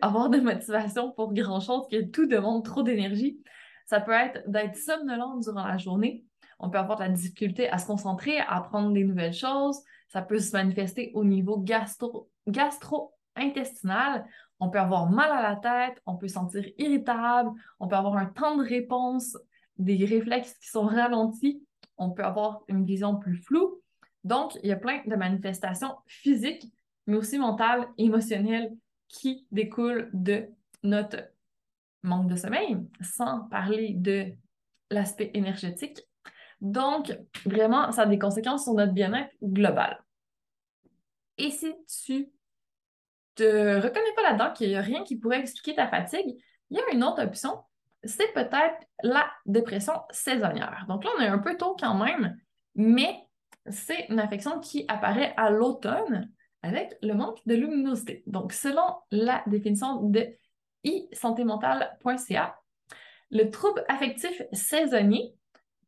avoir 0.00 0.30
de 0.30 0.38
motivation 0.38 1.12
pour 1.12 1.32
grand-chose, 1.32 1.86
que 1.90 2.02
tout 2.02 2.26
demande 2.26 2.64
trop 2.64 2.82
d'énergie. 2.82 3.40
Ça 3.86 4.00
peut 4.00 4.12
être 4.12 4.42
d'être 4.48 4.76
somnolent 4.76 5.40
durant 5.40 5.66
la 5.66 5.78
journée. 5.78 6.24
On 6.58 6.70
peut 6.70 6.78
avoir 6.78 6.98
de 6.98 7.04
la 7.04 7.08
difficulté 7.08 7.68
à 7.68 7.78
se 7.78 7.86
concentrer, 7.86 8.38
à 8.38 8.56
apprendre 8.56 8.92
des 8.92 9.04
nouvelles 9.04 9.32
choses. 9.32 9.80
Ça 10.08 10.22
peut 10.22 10.38
se 10.38 10.52
manifester 10.52 11.10
au 11.14 11.24
niveau 11.24 11.58
gastro, 11.58 12.30
gastro-intestinal. 12.46 14.24
On 14.60 14.70
peut 14.70 14.78
avoir 14.78 15.10
mal 15.10 15.30
à 15.30 15.42
la 15.42 15.56
tête, 15.56 16.00
on 16.06 16.16
peut 16.16 16.28
se 16.28 16.34
sentir 16.34 16.64
irritable, 16.78 17.50
on 17.80 17.88
peut 17.88 17.96
avoir 17.96 18.16
un 18.16 18.26
temps 18.26 18.56
de 18.56 18.62
réponse, 18.62 19.36
des 19.76 20.04
réflexes 20.04 20.54
qui 20.58 20.68
sont 20.68 20.86
ralentis, 20.86 21.62
on 21.98 22.10
peut 22.10 22.24
avoir 22.24 22.60
une 22.68 22.84
vision 22.84 23.16
plus 23.16 23.36
floue. 23.36 23.80
Donc, 24.22 24.54
il 24.62 24.68
y 24.68 24.72
a 24.72 24.76
plein 24.76 25.00
de 25.04 25.16
manifestations 25.16 25.96
physiques, 26.06 26.72
mais 27.08 27.16
aussi 27.16 27.38
mentales, 27.38 27.88
émotionnelles 27.98 28.70
qui 29.12 29.46
découlent 29.52 30.10
de 30.12 30.48
notre 30.82 31.18
manque 32.02 32.26
de 32.26 32.34
sommeil, 32.34 32.76
sans 33.00 33.42
parler 33.42 33.94
de 33.94 34.32
l'aspect 34.90 35.30
énergétique. 35.34 36.00
Donc, 36.60 37.16
vraiment, 37.44 37.92
ça 37.92 38.02
a 38.02 38.06
des 38.06 38.18
conséquences 38.18 38.64
sur 38.64 38.74
notre 38.74 38.92
bien-être 38.92 39.32
global. 39.42 40.02
Et 41.38 41.50
si 41.50 41.72
tu 42.04 42.28
te 43.34 43.76
reconnais 43.76 44.14
pas 44.16 44.22
là-dedans, 44.22 44.52
qu'il 44.52 44.68
n'y 44.68 44.76
a 44.76 44.80
rien 44.80 45.04
qui 45.04 45.16
pourrait 45.16 45.40
expliquer 45.40 45.74
ta 45.74 45.88
fatigue, 45.88 46.36
il 46.70 46.76
y 46.76 46.80
a 46.80 46.94
une 46.94 47.04
autre 47.04 47.22
option, 47.22 47.62
c'est 48.04 48.32
peut-être 48.32 48.86
la 49.02 49.30
dépression 49.46 49.94
saisonnière. 50.10 50.84
Donc 50.88 51.04
là, 51.04 51.10
on 51.16 51.20
est 51.20 51.28
un 51.28 51.38
peu 51.38 51.56
tôt 51.56 51.76
quand 51.78 51.94
même, 51.94 52.38
mais 52.74 53.26
c'est 53.70 54.06
une 54.08 54.18
affection 54.18 54.60
qui 54.60 54.84
apparaît 54.88 55.34
à 55.36 55.50
l'automne 55.50 56.30
avec 56.62 56.96
le 57.02 57.14
manque 57.14 57.38
de 57.46 57.54
luminosité. 57.54 58.22
Donc, 58.26 58.52
selon 58.52 58.82
la 59.10 59.42
définition 59.46 60.02
de 60.02 60.28
isantémentale.ca, 60.84 62.56
le 63.30 63.50
trouble 63.50 63.84
affectif 63.88 64.42
saisonnier 64.52 65.34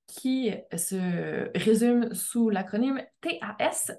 qui 0.07 0.53
se 0.77 1.51
résume 1.59 2.13
sous 2.15 2.51
l'acronyme 2.51 3.03
TAS 3.21 3.93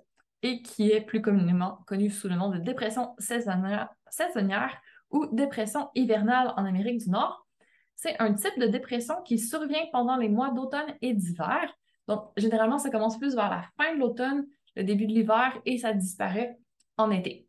et 0.44 0.62
qui 0.62 0.92
est 0.92 1.02
plus 1.02 1.22
communément 1.22 1.80
connu 1.88 2.10
sous 2.10 2.28
le 2.28 2.36
nom 2.36 2.50
de 2.50 2.60
dépression 2.60 3.16
saisonnière, 3.18 3.90
saisonnière 4.10 4.80
ou 5.12 5.28
dépression 5.32 5.90
hivernale 5.96 6.54
en 6.58 6.66
Amérique 6.66 7.00
du 7.00 7.10
Nord. 7.10 7.48
C'est 7.96 8.20
un 8.20 8.34
type 8.34 8.60
de 8.60 8.68
dépression 8.68 9.16
qui 9.24 9.40
survient 9.40 9.86
pendant 9.92 10.18
les 10.18 10.30
mois 10.30 10.52
d'automne 10.52 10.94
et 11.02 11.14
d'hiver. 11.14 11.74
Donc, 12.08 12.30
généralement, 12.38 12.78
ça 12.78 12.90
commence 12.90 13.18
plus 13.18 13.36
vers 13.36 13.50
la 13.50 13.64
fin 13.78 13.96
de 13.96 14.00
l'automne, 14.00 14.46
le 14.76 14.84
début 14.84 15.08
de 15.08 15.14
l'hiver 15.14 15.58
et 15.66 15.78
ça 15.78 15.94
disparaît 15.94 16.58
en 16.98 17.12
été. 17.12 17.48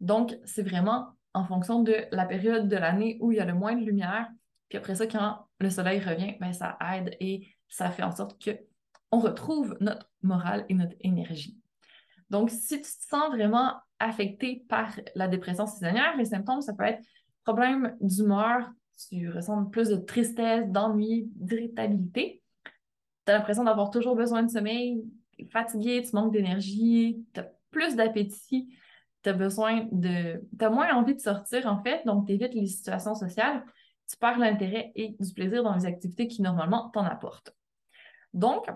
Donc, 0.00 0.36
c'est 0.44 0.62
vraiment 0.62 1.16
en 1.34 1.44
fonction 1.44 1.82
de 1.82 2.06
la 2.12 2.24
période 2.26 2.68
de 2.68 2.76
l'année 2.76 3.18
où 3.20 3.32
il 3.32 3.38
y 3.38 3.40
a 3.40 3.44
le 3.44 3.54
moins 3.54 3.74
de 3.74 3.84
lumière. 3.84 4.28
Puis 4.68 4.78
après 4.78 4.94
ça, 4.94 5.06
quand 5.06 5.46
le 5.60 5.70
soleil 5.70 6.00
revient, 6.00 6.34
ben, 6.40 6.52
ça 6.52 6.78
aide 6.94 7.16
et 7.20 7.48
ça 7.68 7.90
fait 7.90 8.02
en 8.02 8.10
sorte 8.10 8.42
qu'on 8.42 9.18
retrouve 9.18 9.76
notre 9.80 10.10
morale 10.22 10.64
et 10.68 10.74
notre 10.74 10.96
énergie. 11.00 11.58
Donc, 12.30 12.50
si 12.50 12.80
tu 12.80 12.82
te 12.82 13.06
sens 13.08 13.30
vraiment 13.30 13.74
affecté 13.98 14.64
par 14.68 14.98
la 15.14 15.28
dépression 15.28 15.66
saisonnière, 15.66 16.16
les 16.16 16.24
symptômes, 16.24 16.60
ça 16.60 16.74
peut 16.74 16.84
être 16.84 17.02
problème 17.44 17.96
d'humeur, 18.00 18.70
tu 19.08 19.30
ressens 19.30 19.66
plus 19.66 19.88
de 19.88 19.96
tristesse, 19.96 20.66
d'ennui, 20.68 21.28
d'irritabilité. 21.34 22.42
Tu 23.24 23.32
as 23.32 23.36
l'impression 23.36 23.64
d'avoir 23.64 23.90
toujours 23.90 24.16
besoin 24.16 24.42
de 24.42 24.50
sommeil, 24.50 25.04
fatigué, 25.50 26.02
tu 26.02 26.14
manques 26.14 26.32
d'énergie, 26.32 27.24
tu 27.32 27.40
as 27.40 27.50
plus 27.70 27.94
d'appétit, 27.94 28.74
tu 29.26 29.30
as 29.30 29.32
besoin 29.32 29.88
de. 29.90 30.40
Tu 30.56 30.64
as 30.64 30.70
moins 30.70 30.94
envie 30.94 31.16
de 31.16 31.20
sortir, 31.20 31.66
en 31.66 31.82
fait, 31.82 32.04
donc 32.06 32.26
tu 32.26 32.32
évites 32.32 32.54
les 32.54 32.68
situations 32.68 33.16
sociales, 33.16 33.64
tu 34.08 34.16
perds 34.16 34.38
l'intérêt 34.38 34.92
et 34.94 35.16
du 35.18 35.34
plaisir 35.34 35.64
dans 35.64 35.74
les 35.74 35.84
activités 35.84 36.28
qui 36.28 36.42
normalement 36.42 36.90
t'en 36.90 37.04
apportent. 37.04 37.52
Donc, 38.32 38.66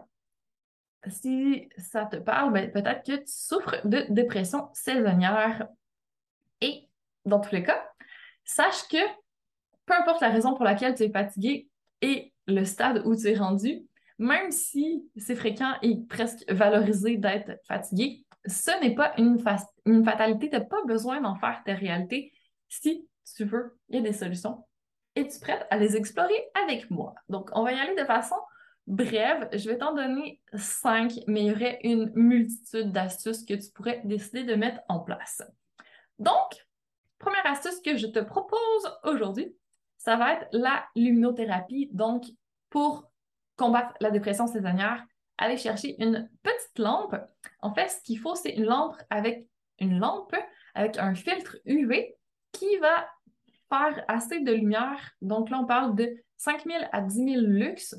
si 1.07 1.69
ça 1.79 2.05
te 2.05 2.17
parle, 2.17 2.53
ben, 2.53 2.73
peut-être 2.73 3.05
que 3.07 3.17
tu 3.17 3.33
souffres 3.33 3.87
de 3.87 4.07
dépression 4.11 4.69
saisonnière. 4.75 5.69
Et 6.61 6.89
dans 7.25 7.39
tous 7.39 7.53
les 7.53 7.63
cas, 7.63 7.81
sache 8.45 8.89
que 8.89 8.99
peu 9.87 9.95
importe 9.95 10.21
la 10.21 10.31
raison 10.31 10.55
pour 10.55 10.65
laquelle 10.65 10.97
tu 10.97 11.05
es 11.05 11.11
fatigué 11.11 11.69
et 12.03 12.33
le 12.49 12.65
stade 12.65 13.03
où 13.07 13.15
tu 13.15 13.29
es 13.29 13.37
rendu, 13.37 13.83
même 14.19 14.51
si 14.51 15.09
c'est 15.17 15.37
fréquent 15.37 15.75
et 15.83 15.97
presque 16.09 16.45
valorisé 16.51 17.17
d'être 17.17 17.53
fatigué, 17.69 18.25
ce 18.47 18.71
n'est 18.81 18.95
pas 18.95 19.13
une, 19.19 19.39
fatalité. 19.39 20.51
Tu 20.51 20.57
n'as 20.57 20.65
pas 20.65 20.85
besoin 20.87 21.21
d'en 21.21 21.37
faire 21.37 21.63
ta 21.65 21.75
réalité. 21.75 22.33
Si 22.69 23.09
tu 23.37 23.45
veux, 23.45 23.79
il 23.89 23.97
y 23.97 23.99
a 23.99 24.03
des 24.03 24.13
solutions. 24.13 24.67
Es-tu 25.15 25.41
prête 25.41 25.67
à 25.71 25.77
les 25.77 25.97
explorer 25.97 26.49
avec 26.65 26.91
moi? 26.91 27.15
Donc, 27.29 27.51
on 27.53 27.65
va 27.65 27.73
y 27.73 27.79
aller 27.79 27.95
de 27.95 28.05
façon 28.05 28.37
brève. 28.87 29.49
Je 29.53 29.69
vais 29.69 29.79
t'en 29.79 29.95
donner 29.95 30.41
cinq, 30.55 31.13
mais 31.27 31.43
il 31.43 31.47
y 31.49 31.53
aurait 31.53 31.79
une 31.83 32.11
multitude 32.15 32.93
d'astuces 32.93 33.45
que 33.45 33.55
tu 33.55 33.71
pourrais 33.73 34.01
décider 34.05 34.45
de 34.45 34.55
mettre 34.55 34.81
en 34.89 35.01
place. 35.01 35.43
Donc, 36.19 36.67
première 37.19 37.47
astuce 37.47 37.81
que 37.81 37.97
je 37.97 38.07
te 38.07 38.21
propose 38.21 38.99
aujourd'hui, 39.05 39.55
ça 39.99 40.17
va 40.17 40.35
être 40.35 40.47
la 40.53 40.85
luminothérapie. 40.97 41.91
Donc, 41.93 42.25
pour 42.71 43.11
combattre 43.57 43.95
la 44.01 44.11
dépression 44.11 44.47
saisonnière, 44.47 45.05
aller 45.41 45.57
chercher 45.57 45.97
une 46.03 46.31
petite 46.43 46.79
lampe. 46.79 47.17
En 47.61 47.75
fait, 47.75 47.89
ce 47.89 48.01
qu'il 48.03 48.19
faut, 48.19 48.35
c'est 48.35 48.51
une 48.51 48.67
lampe 48.67 48.97
avec 49.11 49.49
une 49.79 49.99
lampe 49.99 50.37
avec 50.75 50.99
un 50.99 51.15
filtre 51.15 51.57
UV 51.65 52.15
qui 52.53 52.77
va 52.79 53.09
faire 53.69 54.05
assez 54.09 54.41
de 54.41 54.53
lumière. 54.53 55.13
Donc 55.21 55.51
là, 55.51 55.59
on 55.61 55.67
parle 55.67 55.97
de 55.97 56.17
5000 56.37 56.89
à 56.93 57.01
10 57.01 57.15
000 57.15 57.41
lux 57.41 57.95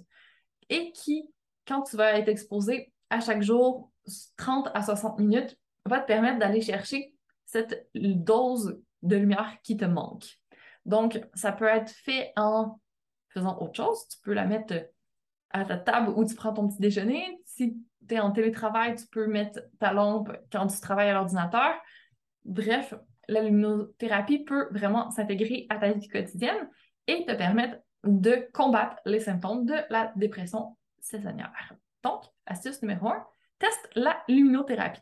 et 0.69 0.91
qui, 0.93 1.29
quand 1.67 1.81
tu 1.83 1.97
vas 1.97 2.17
être 2.17 2.29
exposé 2.29 2.93
à 3.09 3.19
chaque 3.19 3.41
jour, 3.41 3.91
30 4.37 4.69
à 4.73 4.83
60 4.83 5.19
minutes, 5.19 5.57
va 5.85 5.99
te 5.99 6.07
permettre 6.07 6.39
d'aller 6.39 6.61
chercher 6.61 7.13
cette 7.45 7.89
dose 7.95 8.81
de 9.01 9.15
lumière 9.15 9.57
qui 9.63 9.75
te 9.77 9.85
manque. 9.85 10.39
Donc, 10.85 11.21
ça 11.33 11.51
peut 11.51 11.67
être 11.67 11.91
fait 11.91 12.31
en 12.35 12.79
faisant 13.29 13.57
autre 13.59 13.75
chose. 13.75 14.07
Tu 14.09 14.17
peux 14.23 14.33
la 14.33 14.45
mettre 14.45 14.73
à 15.53 15.65
ta 15.65 15.77
table 15.77 16.13
où 16.15 16.25
tu 16.25 16.35
prends 16.35 16.53
ton 16.53 16.67
petit 16.67 16.79
déjeuner. 16.79 17.41
Si 17.45 17.77
tu 18.07 18.15
es 18.15 18.19
en 18.19 18.31
télétravail, 18.31 18.95
tu 18.95 19.05
peux 19.07 19.27
mettre 19.27 19.59
ta 19.79 19.93
lampe 19.93 20.31
quand 20.51 20.67
tu 20.67 20.79
travailles 20.79 21.09
à 21.09 21.13
l'ordinateur. 21.13 21.73
Bref, 22.45 22.93
la 23.27 23.41
luminothérapie 23.41 24.39
peut 24.39 24.67
vraiment 24.71 25.09
s'intégrer 25.11 25.67
à 25.69 25.77
ta 25.77 25.91
vie 25.91 26.07
quotidienne 26.07 26.69
et 27.07 27.25
te 27.25 27.33
permettre 27.33 27.77
de 28.03 28.47
combattre 28.53 28.97
les 29.05 29.19
symptômes 29.19 29.65
de 29.65 29.75
la 29.89 30.11
dépression 30.15 30.77
saisonnière. 30.99 31.73
Donc, 32.03 32.23
astuce 32.45 32.81
numéro 32.81 33.09
un, 33.09 33.25
teste 33.59 33.89
la 33.95 34.21
luminothérapie. 34.27 35.01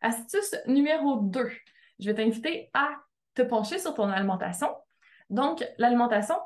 Astuce 0.00 0.56
numéro 0.66 1.20
2, 1.20 1.50
je 1.98 2.06
vais 2.06 2.14
t'inviter 2.14 2.70
à 2.72 2.90
te 3.34 3.42
pencher 3.42 3.78
sur 3.78 3.94
ton 3.94 4.08
alimentation. 4.08 4.68
Donc, 5.28 5.64
l'alimentation, 5.78 6.36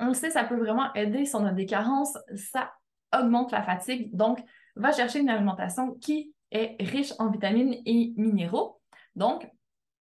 on 0.00 0.06
le 0.06 0.14
sait, 0.14 0.30
ça 0.30 0.44
peut 0.44 0.56
vraiment 0.56 0.92
aider 0.94 1.24
si 1.24 1.34
on 1.34 1.44
a 1.44 1.52
des 1.52 1.66
carences, 1.66 2.16
ça 2.34 2.72
augmente 3.16 3.52
la 3.52 3.62
fatigue. 3.62 4.14
Donc, 4.14 4.42
va 4.76 4.92
chercher 4.92 5.20
une 5.20 5.28
alimentation 5.28 5.94
qui 5.94 6.34
est 6.50 6.76
riche 6.80 7.12
en 7.18 7.30
vitamines 7.30 7.76
et 7.84 8.12
minéraux. 8.16 8.80
Donc, 9.16 9.50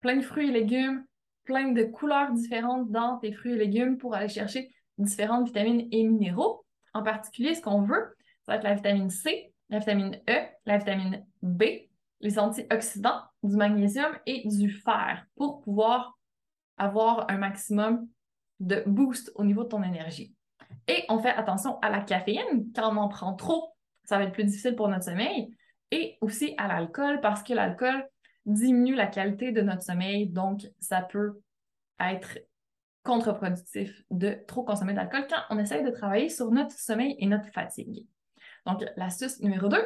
plein 0.02 0.18
de 0.18 0.22
fruits 0.22 0.50
et 0.50 0.52
légumes, 0.52 1.06
plein 1.44 1.72
de 1.72 1.84
couleurs 1.84 2.32
différentes 2.32 2.92
dans 2.92 3.18
tes 3.18 3.32
fruits 3.32 3.54
et 3.54 3.58
légumes 3.58 3.98
pour 3.98 4.14
aller 4.14 4.30
chercher 4.30 4.72
différentes 4.98 5.48
vitamines 5.48 5.88
et 5.92 6.04
minéraux. 6.04 6.66
En 6.94 7.04
particulier, 7.04 7.56
ce 7.56 7.62
qu'on 7.62 7.82
veut, 7.82 8.16
ça 8.46 8.54
va 8.54 8.56
être 8.58 8.64
la 8.64 8.76
vitamine 8.76 9.10
C, 9.10 9.54
la 9.70 9.80
vitamine 9.80 10.20
E, 10.30 10.46
la 10.66 10.78
vitamine 10.78 11.26
B, 11.42 11.64
les 12.22 12.40
antioxydants, 12.40 13.22
du 13.44 13.56
magnésium 13.56 14.12
et 14.26 14.48
du 14.48 14.70
fer 14.70 15.26
pour 15.36 15.62
pouvoir 15.62 16.18
avoir 16.78 17.30
un 17.30 17.38
maximum 17.38 18.08
de 18.60 18.84
boost 18.86 19.32
au 19.36 19.44
niveau 19.44 19.64
de 19.64 19.70
ton 19.70 19.84
énergie. 19.84 20.34
Et 20.88 21.04
on 21.10 21.20
fait 21.20 21.30
attention 21.30 21.80
à 21.80 21.90
la 21.90 22.02
caféine. 22.02 22.72
Quand 22.76 22.94
on 22.94 22.98
en 22.98 23.08
prend 23.08 23.34
trop, 23.34 23.74
ça 24.04 24.18
va 24.18 24.24
être 24.24 24.34
plus 24.34 24.46
difficile 24.46 24.76
pour 24.76 24.88
notre 24.88 25.06
sommeil. 25.06 25.56
Et 25.92 26.18
aussi 26.22 26.54
à 26.58 26.68
l'alcool 26.68 27.22
parce 27.22 27.44
que 27.44 27.54
l'alcool 27.54 28.08
diminue 28.46 28.96
la 28.96 29.08
qualité 29.08 29.52
de 29.52 29.62
notre 29.62 29.84
sommeil. 29.84 30.28
Donc, 30.28 30.68
ça 30.80 31.02
peut 31.02 31.40
être 32.00 32.40
contre-productif 33.04 34.04
de 34.12 34.38
trop 34.48 34.64
consommer 34.64 34.94
d'alcool 34.94 35.28
quand 35.30 35.42
on 35.50 35.60
essaye 35.60 35.84
de 35.84 35.90
travailler 35.90 36.30
sur 36.30 36.52
notre 36.52 36.78
sommeil 36.78 37.16
et 37.20 37.26
notre 37.26 37.50
fatigue. 37.52 38.06
Donc, 38.66 38.84
l'astuce 38.98 39.40
numéro 39.40 39.70
2, 39.70 39.78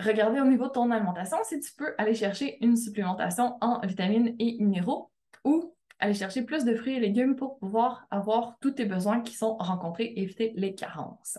regardez 0.00 0.40
au 0.40 0.46
niveau 0.46 0.66
de 0.66 0.72
ton 0.72 0.90
alimentation 0.90 1.36
si 1.44 1.60
tu 1.60 1.72
peux 1.74 1.94
aller 1.98 2.14
chercher 2.14 2.56
une 2.64 2.76
supplémentation 2.76 3.58
en 3.60 3.80
vitamines 3.86 4.34
et 4.38 4.56
minéraux 4.60 5.10
ou 5.44 5.74
aller 6.02 6.14
chercher 6.14 6.42
plus 6.42 6.64
de 6.64 6.74
fruits 6.74 6.96
et 6.96 7.00
légumes 7.00 7.36
pour 7.36 7.58
pouvoir 7.58 8.06
avoir 8.10 8.58
tous 8.60 8.72
tes 8.72 8.84
besoins 8.84 9.20
qui 9.20 9.34
sont 9.34 9.56
rencontrés 9.56 10.04
et 10.04 10.22
éviter 10.22 10.52
les 10.56 10.74
carences. 10.74 11.38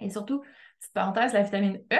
Et 0.00 0.08
surtout, 0.08 0.40
petite 0.80 0.94
parenthèse, 0.94 1.34
la 1.34 1.42
vitamine 1.42 1.78
E. 1.92 1.98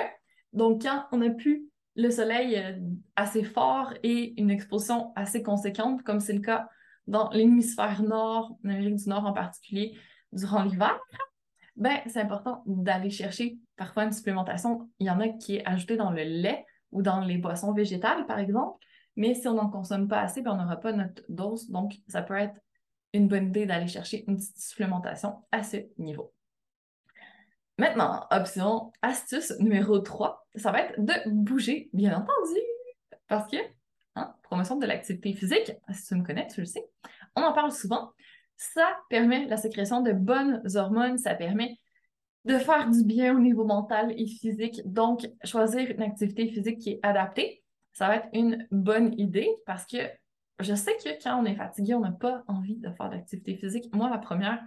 Donc, 0.54 0.82
quand 0.82 1.04
on 1.12 1.20
a 1.20 1.28
pu 1.28 1.68
le 1.94 2.11
soleil 2.11 2.56
euh, 2.56 2.80
assez 3.14 3.44
fort 3.44 3.92
et 4.02 4.40
une 4.40 4.50
exposition 4.50 5.12
assez 5.16 5.42
conséquente, 5.42 6.02
comme 6.02 6.18
c'est 6.18 6.32
le 6.32 6.40
cas 6.40 6.66
dans 7.06 7.28
l'hémisphère 7.30 8.02
nord, 8.02 8.56
en 8.64 8.70
Amérique 8.70 8.96
du 8.96 9.08
Nord 9.11 9.26
en 9.26 9.34
particulier, 9.34 9.94
durant 10.32 10.62
l'hiver, 10.62 10.99
ben, 11.76 11.99
c'est 12.06 12.20
important 12.20 12.62
d'aller 12.64 13.11
chercher 13.11 13.58
parfois 13.76 14.04
une 14.04 14.12
supplémentation. 14.12 14.88
Il 14.99 15.06
y 15.06 15.11
en 15.11 15.20
a 15.20 15.28
qui 15.28 15.56
est 15.56 15.68
ajoutée 15.68 15.96
dans 15.96 16.11
le 16.11 16.22
lait 16.22 16.64
ou 16.90 17.02
dans 17.02 17.20
les 17.20 17.37
boissons 17.37 17.75
végétales, 17.75 18.25
par 18.26 18.38
exemple. 18.38 18.78
Mais 19.16 19.35
si 19.35 19.47
on 19.49 19.54
n'en 19.54 19.69
consomme 19.69 20.09
pas 20.09 20.21
assez, 20.21 20.42
ben, 20.42 20.52
on 20.52 20.57
n'aura 20.57 20.76
pas 20.76 20.92
notre 20.92 21.23
dose. 21.28 21.69
Donc, 21.71 21.95
ça 22.09 22.23
peut 22.23 22.37
être 22.37 22.59
une 23.12 23.28
bonne 23.28 23.49
idée 23.49 23.66
d'aller 23.66 23.88
chercher 23.88 24.25
une 24.26 24.37
petite 24.37 24.59
supplémentation 24.59 25.45
à 25.52 25.62
ce 25.62 25.76
niveau. 25.99 26.33
Maintenant, 27.78 28.26
option 28.31 28.92
astuce 29.02 29.52
numéro 29.59 29.99
3, 29.99 30.47
ça 30.54 30.73
va 30.73 30.81
être 30.81 31.00
de 31.00 31.31
bouger, 31.31 31.90
bien 31.92 32.14
entendu, 32.16 32.61
parce 33.26 33.50
que 33.50 33.57
Hein, 34.14 34.35
promotion 34.42 34.76
de 34.76 34.87
l'activité 34.87 35.33
physique, 35.33 35.73
si 35.90 36.07
tu 36.07 36.14
me 36.14 36.25
connais, 36.25 36.47
tu 36.47 36.61
le 36.61 36.66
sais. 36.66 36.85
On 37.35 37.42
en 37.42 37.52
parle 37.52 37.73
souvent. 37.73 38.12
Ça 38.57 38.99
permet 39.09 39.47
la 39.47 39.57
sécrétion 39.57 40.02
de 40.02 40.12
bonnes 40.12 40.62
hormones, 40.75 41.16
ça 41.16 41.35
permet 41.35 41.78
de 42.45 42.59
faire 42.59 42.90
du 42.90 43.04
bien 43.04 43.35
au 43.35 43.40
niveau 43.40 43.64
mental 43.64 44.12
et 44.16 44.26
physique. 44.26 44.83
Donc, 44.85 45.28
choisir 45.45 45.90
une 45.90 46.02
activité 46.02 46.49
physique 46.49 46.78
qui 46.78 46.90
est 46.90 47.00
adaptée, 47.02 47.62
ça 47.92 48.08
va 48.08 48.16
être 48.16 48.28
une 48.32 48.66
bonne 48.70 49.18
idée 49.18 49.50
parce 49.66 49.87
que 49.87 49.99
je 50.61 50.75
sais 50.75 50.96
que 50.96 51.22
quand 51.22 51.40
on 51.40 51.44
est 51.44 51.54
fatigué, 51.54 51.94
on 51.94 52.00
n'a 52.00 52.12
pas 52.12 52.44
envie 52.46 52.76
de 52.76 52.90
faire 52.92 53.11
d'activité 53.11 53.56
physique. 53.56 53.94
Moi, 53.94 54.08
la 54.08 54.18
première, 54.18 54.62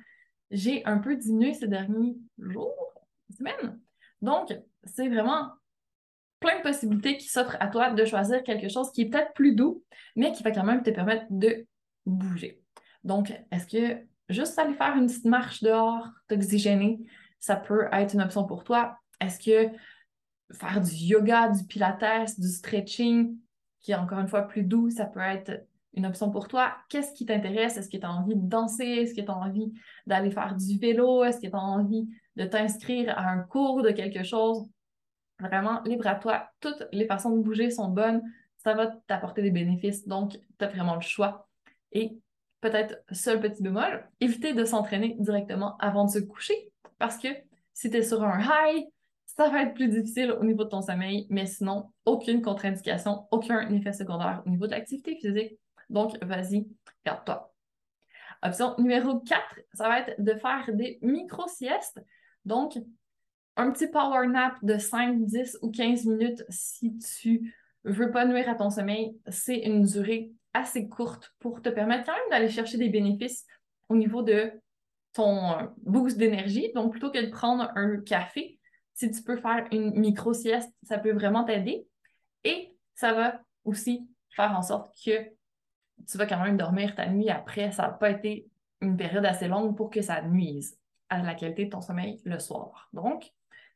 j'ai 0.51 0.85
un 0.85 0.97
peu 0.97 1.15
diminué 1.15 1.53
ces 1.53 1.67
derniers 1.67 2.17
jours, 2.37 2.93
semaines. 3.35 3.79
Donc, 4.21 4.53
c'est 4.83 5.07
vraiment 5.07 5.51
plein 6.39 6.57
de 6.57 6.63
possibilités 6.63 7.17
qui 7.17 7.27
s'offrent 7.27 7.57
à 7.59 7.67
toi 7.67 7.91
de 7.91 8.05
choisir 8.05 8.43
quelque 8.43 8.69
chose 8.69 8.91
qui 8.91 9.03
est 9.03 9.09
peut-être 9.09 9.33
plus 9.33 9.55
doux, 9.55 9.83
mais 10.15 10.31
qui 10.31 10.43
va 10.43 10.51
quand 10.51 10.63
même 10.63 10.83
te 10.83 10.89
permettre 10.89 11.25
de 11.29 11.65
bouger. 12.05 12.61
Donc, 13.03 13.33
est-ce 13.51 13.67
que 13.67 14.05
juste 14.29 14.57
aller 14.59 14.73
faire 14.73 14.95
une 14.95 15.07
petite 15.07 15.25
marche 15.25 15.63
dehors, 15.63 16.09
t'oxygéner, 16.27 16.99
ça 17.39 17.55
peut 17.55 17.87
être 17.91 18.13
une 18.13 18.21
option 18.21 18.45
pour 18.45 18.63
toi? 18.63 18.97
Est-ce 19.21 19.39
que 19.39 19.75
faire 20.51 20.81
du 20.81 20.93
yoga, 20.93 21.49
du 21.49 21.65
pilates, 21.65 22.39
du 22.39 22.47
stretching, 22.47 23.37
qui 23.81 23.91
est 23.91 23.95
encore 23.95 24.19
une 24.19 24.27
fois 24.27 24.43
plus 24.43 24.63
doux, 24.63 24.89
ça 24.89 25.05
peut 25.05 25.19
être 25.19 25.65
une 25.93 26.05
option 26.05 26.29
pour 26.29 26.47
toi. 26.47 26.75
Qu'est-ce 26.89 27.13
qui 27.13 27.25
t'intéresse? 27.25 27.77
Est-ce 27.77 27.89
que 27.89 27.97
tu 27.97 28.05
as 28.05 28.11
envie 28.11 28.35
de 28.35 28.47
danser? 28.47 28.85
Est-ce 28.85 29.13
que 29.13 29.21
tu 29.21 29.31
as 29.31 29.35
envie 29.35 29.71
d'aller 30.05 30.31
faire 30.31 30.55
du 30.55 30.77
vélo? 30.77 31.23
Est-ce 31.23 31.39
que 31.39 31.47
tu 31.47 31.55
as 31.55 31.59
envie 31.59 32.07
de 32.35 32.45
t'inscrire 32.45 33.17
à 33.17 33.29
un 33.29 33.39
cours 33.39 33.81
de 33.81 33.91
quelque 33.91 34.23
chose? 34.23 34.67
Vraiment, 35.39 35.81
libre 35.83 36.07
à 36.07 36.15
toi. 36.15 36.49
Toutes 36.59 36.87
les 36.91 37.05
façons 37.05 37.35
de 37.35 37.41
bouger 37.41 37.69
sont 37.69 37.89
bonnes. 37.89 38.21
Ça 38.57 38.73
va 38.73 38.87
t'apporter 39.07 39.41
des 39.41 39.51
bénéfices. 39.51 40.07
Donc, 40.07 40.31
tu 40.31 40.65
as 40.65 40.67
vraiment 40.67 40.95
le 40.95 41.01
choix. 41.01 41.47
Et 41.91 42.17
peut-être, 42.61 42.97
seul 43.11 43.39
petit 43.39 43.61
bémol, 43.63 44.09
éviter 44.19 44.53
de 44.53 44.65
s'entraîner 44.65 45.15
directement 45.19 45.77
avant 45.77 46.05
de 46.05 46.09
se 46.09 46.19
coucher. 46.19 46.71
Parce 46.97 47.17
que 47.17 47.27
si 47.73 47.89
tu 47.89 47.97
es 47.97 48.03
sur 48.03 48.23
un 48.23 48.39
high, 48.41 48.85
ça 49.37 49.49
va 49.49 49.63
être 49.63 49.73
plus 49.73 49.89
difficile 49.89 50.31
au 50.31 50.43
niveau 50.43 50.63
de 50.63 50.69
ton 50.69 50.81
sommeil, 50.81 51.27
mais 51.29 51.45
sinon, 51.45 51.91
aucune 52.05 52.41
contre-indication, 52.41 53.27
aucun 53.31 53.69
effet 53.69 53.93
secondaire 53.93 54.41
au 54.45 54.49
niveau 54.49 54.65
de 54.65 54.71
l'activité 54.71 55.17
physique. 55.17 55.59
Donc, 55.89 56.23
vas-y, 56.23 56.67
garde-toi. 57.05 57.53
Option 58.43 58.75
numéro 58.77 59.19
4, 59.19 59.41
ça 59.73 59.89
va 59.89 59.99
être 59.99 60.21
de 60.21 60.33
faire 60.35 60.69
des 60.73 60.99
micro-siestes. 61.01 61.99
Donc, 62.45 62.77
un 63.57 63.71
petit 63.71 63.87
power 63.87 64.27
nap 64.27 64.55
de 64.61 64.77
5, 64.77 65.25
10 65.25 65.59
ou 65.61 65.71
15 65.71 66.05
minutes 66.05 66.43
si 66.49 66.97
tu 66.97 67.55
veux 67.83 68.11
pas 68.11 68.25
nuire 68.25 68.49
à 68.49 68.55
ton 68.55 68.69
sommeil, 68.69 69.17
c'est 69.27 69.59
une 69.59 69.83
durée 69.83 70.31
assez 70.53 70.87
courte 70.87 71.33
pour 71.39 71.61
te 71.61 71.69
permettre 71.69 72.05
quand 72.05 72.13
même 72.13 72.29
d'aller 72.31 72.49
chercher 72.49 72.77
des 72.77 72.89
bénéfices 72.89 73.45
au 73.89 73.95
niveau 73.95 74.21
de 74.21 74.51
ton 75.13 75.71
boost 75.77 76.17
d'énergie. 76.17 76.71
Donc, 76.73 76.91
plutôt 76.91 77.11
que 77.11 77.23
de 77.23 77.29
prendre 77.29 77.71
un 77.75 77.99
café, 78.01 78.54
si 78.95 79.11
tu 79.11 79.21
peux 79.21 79.37
faire 79.37 79.67
une 79.71 79.99
micro-sieste, 79.99 80.73
ça 80.81 80.97
peut 80.97 81.11
vraiment 81.11 81.43
t'aider. 81.43 81.85
Et 82.43 82.75
ça 82.95 83.13
va 83.13 83.41
aussi 83.65 84.07
faire 84.29 84.51
en 84.57 84.61
sorte 84.61 84.95
que 85.03 85.11
tu 86.07 86.17
vas 86.17 86.25
quand 86.25 86.41
même 86.41 86.57
dormir 86.57 86.95
ta 86.95 87.07
nuit 87.07 87.29
après. 87.29 87.71
Ça 87.71 87.83
n'a 87.83 87.89
pas 87.89 88.09
été 88.09 88.47
une 88.81 88.95
période 88.95 89.25
assez 89.25 89.47
longue 89.47 89.75
pour 89.75 89.89
que 89.89 90.01
ça 90.01 90.21
nuise 90.21 90.79
à 91.09 91.21
la 91.21 91.35
qualité 91.35 91.65
de 91.65 91.71
ton 91.71 91.81
sommeil 91.81 92.21
le 92.23 92.39
soir. 92.39 92.89
Donc, 92.93 93.31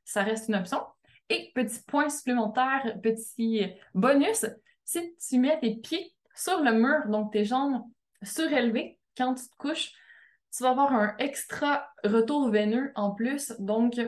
ça 0.06 0.24
reste 0.24 0.48
une 0.48 0.56
option. 0.56 0.82
Et 1.28 1.52
petit 1.54 1.82
point 1.86 2.10
supplémentaire, 2.10 2.98
petit 3.04 3.74
bonus, 3.94 4.46
si 4.86 5.16
tu 5.18 5.38
mets 5.38 5.60
tes 5.60 5.76
pieds 5.76 6.16
sur 6.34 6.62
le 6.62 6.72
mur, 6.72 7.08
donc 7.10 7.34
tes 7.34 7.44
jambes 7.44 7.84
surélevées 8.24 9.00
quand 9.18 9.36
tu 9.36 9.48
te 9.50 9.56
couches, 9.58 9.92
tu 10.56 10.64
vas 10.64 10.70
avoir 10.70 10.94
un 10.94 11.16
extra 11.20 11.88
retour 12.06 12.50
veineux 12.50 12.92
en 12.96 13.12
plus. 13.12 13.54
Donc, 13.60 14.00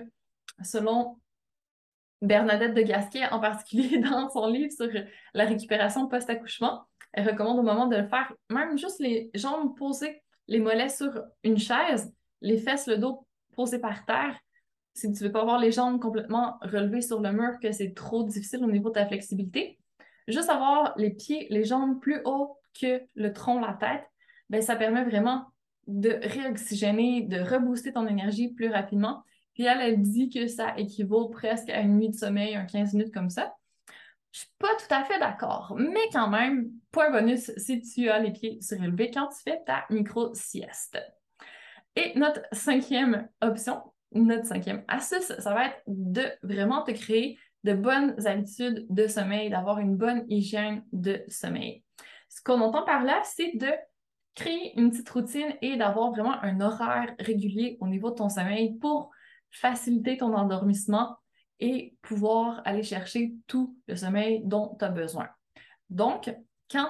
selon 0.63 1.19
Bernadette 2.21 2.73
de 2.73 2.81
Gasquet, 2.81 3.27
en 3.31 3.39
particulier 3.39 3.97
dans 4.09 4.29
son 4.29 4.47
livre 4.47 4.71
sur 4.71 4.89
la 5.33 5.45
récupération 5.45 6.07
post-accouchement, 6.07 6.85
elle 7.13 7.27
recommande 7.27 7.59
au 7.59 7.63
moment 7.63 7.87
de 7.87 7.97
le 7.97 8.07
faire, 8.07 8.31
même 8.49 8.77
juste 8.77 8.99
les 8.99 9.31
jambes 9.33 9.75
posées, 9.77 10.21
les 10.47 10.59
mollets 10.59 10.89
sur 10.89 11.23
une 11.43 11.57
chaise, 11.57 12.13
les 12.41 12.57
fesses, 12.57 12.87
le 12.87 12.97
dos 12.97 13.27
posé 13.55 13.79
par 13.79 14.05
terre. 14.05 14.37
Si 14.93 15.11
tu 15.11 15.23
ne 15.23 15.27
veux 15.27 15.31
pas 15.31 15.41
avoir 15.41 15.59
les 15.59 15.71
jambes 15.71 15.99
complètement 15.99 16.57
relevées 16.61 17.01
sur 17.01 17.21
le 17.21 17.31
mur, 17.31 17.59
que 17.61 17.71
c'est 17.71 17.93
trop 17.93 18.23
difficile 18.23 18.63
au 18.63 18.71
niveau 18.71 18.89
de 18.89 18.95
ta 18.95 19.07
flexibilité, 19.07 19.79
juste 20.27 20.49
avoir 20.49 20.93
les 20.97 21.11
pieds, 21.11 21.47
les 21.49 21.63
jambes 21.63 21.99
plus 21.99 22.21
haut 22.25 22.57
que 22.79 23.01
le 23.15 23.33
tronc, 23.33 23.59
la 23.59 23.73
tête, 23.73 24.03
ben, 24.49 24.61
ça 24.61 24.75
permet 24.75 25.03
vraiment 25.03 25.45
de 25.87 26.19
réoxygéner, 26.23 27.23
de 27.23 27.39
rebooster 27.39 27.93
ton 27.93 28.07
énergie 28.07 28.53
plus 28.53 28.69
rapidement. 28.69 29.23
Elle, 29.63 29.81
elle 29.81 30.01
dit 30.01 30.29
que 30.29 30.47
ça 30.47 30.73
équivaut 30.77 31.29
presque 31.29 31.69
à 31.69 31.81
une 31.81 31.97
nuit 31.97 32.09
de 32.09 32.15
sommeil, 32.15 32.55
un 32.55 32.65
15 32.65 32.93
minutes 32.93 33.13
comme 33.13 33.29
ça. 33.29 33.55
Je 34.31 34.39
suis 34.39 34.49
pas 34.59 34.69
tout 34.77 34.93
à 34.93 35.03
fait 35.03 35.19
d'accord, 35.19 35.75
mais 35.77 36.07
quand 36.13 36.29
même, 36.29 36.71
point 36.91 37.11
bonus 37.11 37.51
si 37.57 37.81
tu 37.81 38.09
as 38.09 38.19
les 38.19 38.31
pieds 38.31 38.61
surélevés 38.61 39.11
quand 39.11 39.27
tu 39.27 39.41
fais 39.43 39.61
ta 39.65 39.85
micro-sieste. 39.89 40.97
Et 41.97 42.17
notre 42.17 42.41
cinquième 42.53 43.27
option, 43.41 43.81
notre 44.13 44.45
cinquième 44.45 44.83
astuce, 44.87 45.33
ça 45.37 45.53
va 45.53 45.67
être 45.67 45.81
de 45.87 46.23
vraiment 46.43 46.83
te 46.83 46.91
créer 46.91 47.37
de 47.63 47.73
bonnes 47.73 48.15
habitudes 48.25 48.85
de 48.89 49.07
sommeil, 49.07 49.49
d'avoir 49.49 49.79
une 49.79 49.97
bonne 49.97 50.23
hygiène 50.29 50.83
de 50.93 51.23
sommeil. 51.27 51.83
Ce 52.29 52.41
qu'on 52.41 52.61
entend 52.61 52.83
par 52.83 53.03
là, 53.03 53.21
c'est 53.25 53.57
de 53.57 53.69
créer 54.35 54.79
une 54.79 54.91
petite 54.91 55.09
routine 55.09 55.53
et 55.61 55.75
d'avoir 55.75 56.11
vraiment 56.11 56.41
un 56.41 56.61
horaire 56.61 57.13
régulier 57.19 57.77
au 57.81 57.87
niveau 57.87 58.11
de 58.11 58.15
ton 58.15 58.29
sommeil 58.29 58.77
pour 58.79 59.11
faciliter 59.51 60.17
ton 60.17 60.33
endormissement 60.33 61.17
et 61.59 61.95
pouvoir 62.01 62.61
aller 62.65 62.83
chercher 62.83 63.33
tout 63.47 63.77
le 63.87 63.95
sommeil 63.95 64.41
dont 64.45 64.75
tu 64.79 64.85
as 64.85 64.89
besoin. 64.89 65.29
Donc, 65.89 66.33
quand 66.71 66.89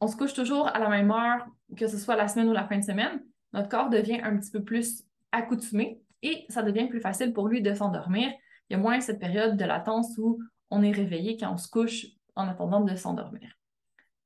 on 0.00 0.06
se 0.06 0.16
couche 0.16 0.34
toujours 0.34 0.68
à 0.68 0.78
la 0.78 0.88
même 0.88 1.10
heure, 1.10 1.46
que 1.76 1.88
ce 1.88 1.98
soit 1.98 2.16
la 2.16 2.28
semaine 2.28 2.48
ou 2.48 2.52
la 2.52 2.66
fin 2.66 2.78
de 2.78 2.84
semaine, 2.84 3.24
notre 3.52 3.68
corps 3.68 3.90
devient 3.90 4.20
un 4.22 4.36
petit 4.36 4.50
peu 4.50 4.62
plus 4.62 5.02
accoutumé 5.32 6.00
et 6.22 6.46
ça 6.48 6.62
devient 6.62 6.88
plus 6.88 7.00
facile 7.00 7.32
pour 7.32 7.48
lui 7.48 7.62
de 7.62 7.74
s'endormir. 7.74 8.30
Il 8.68 8.74
y 8.74 8.76
a 8.76 8.78
moins 8.78 9.00
cette 9.00 9.18
période 9.18 9.56
de 9.56 9.64
latence 9.64 10.16
où 10.18 10.40
on 10.70 10.82
est 10.82 10.92
réveillé 10.92 11.36
quand 11.36 11.52
on 11.52 11.56
se 11.56 11.68
couche 11.68 12.06
en 12.36 12.48
attendant 12.48 12.80
de 12.80 12.94
s'endormir, 12.96 13.58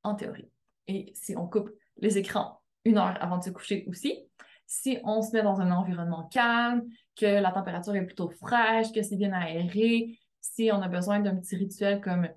en 0.03 0.14
théorie. 0.14 0.51
Et 0.87 1.12
si 1.14 1.37
on 1.37 1.47
coupe 1.47 1.71
les 1.99 2.19
écrans 2.19 2.61
une 2.85 2.99
heure 2.99 3.17
avant 3.21 3.38
de 3.38 3.45
se 3.45 3.51
coucher 3.51 3.85
aussi, 3.88 4.29
si 4.67 4.99
on 5.03 5.23
se 5.23 5.33
met 5.33 5.43
dans 5.43 5.61
un 5.61 5.71
environnement 5.71 6.29
calme, 6.29 6.83
que 7.19 7.27
la 7.27 7.53
température 7.53 7.95
est 7.95 8.05
plutôt 8.05 8.31
fraîche, 8.31 8.93
que 8.93 9.03
c'est 9.03 9.17
bien 9.17 9.33
aéré, 9.33 10.19
si 10.41 10.71
on 10.73 10.81
a 10.81 10.89
besoin 10.89 11.21
d'un 11.21 11.37
petit 11.37 11.57
rituel 11.57 12.01
comme 12.01 12.29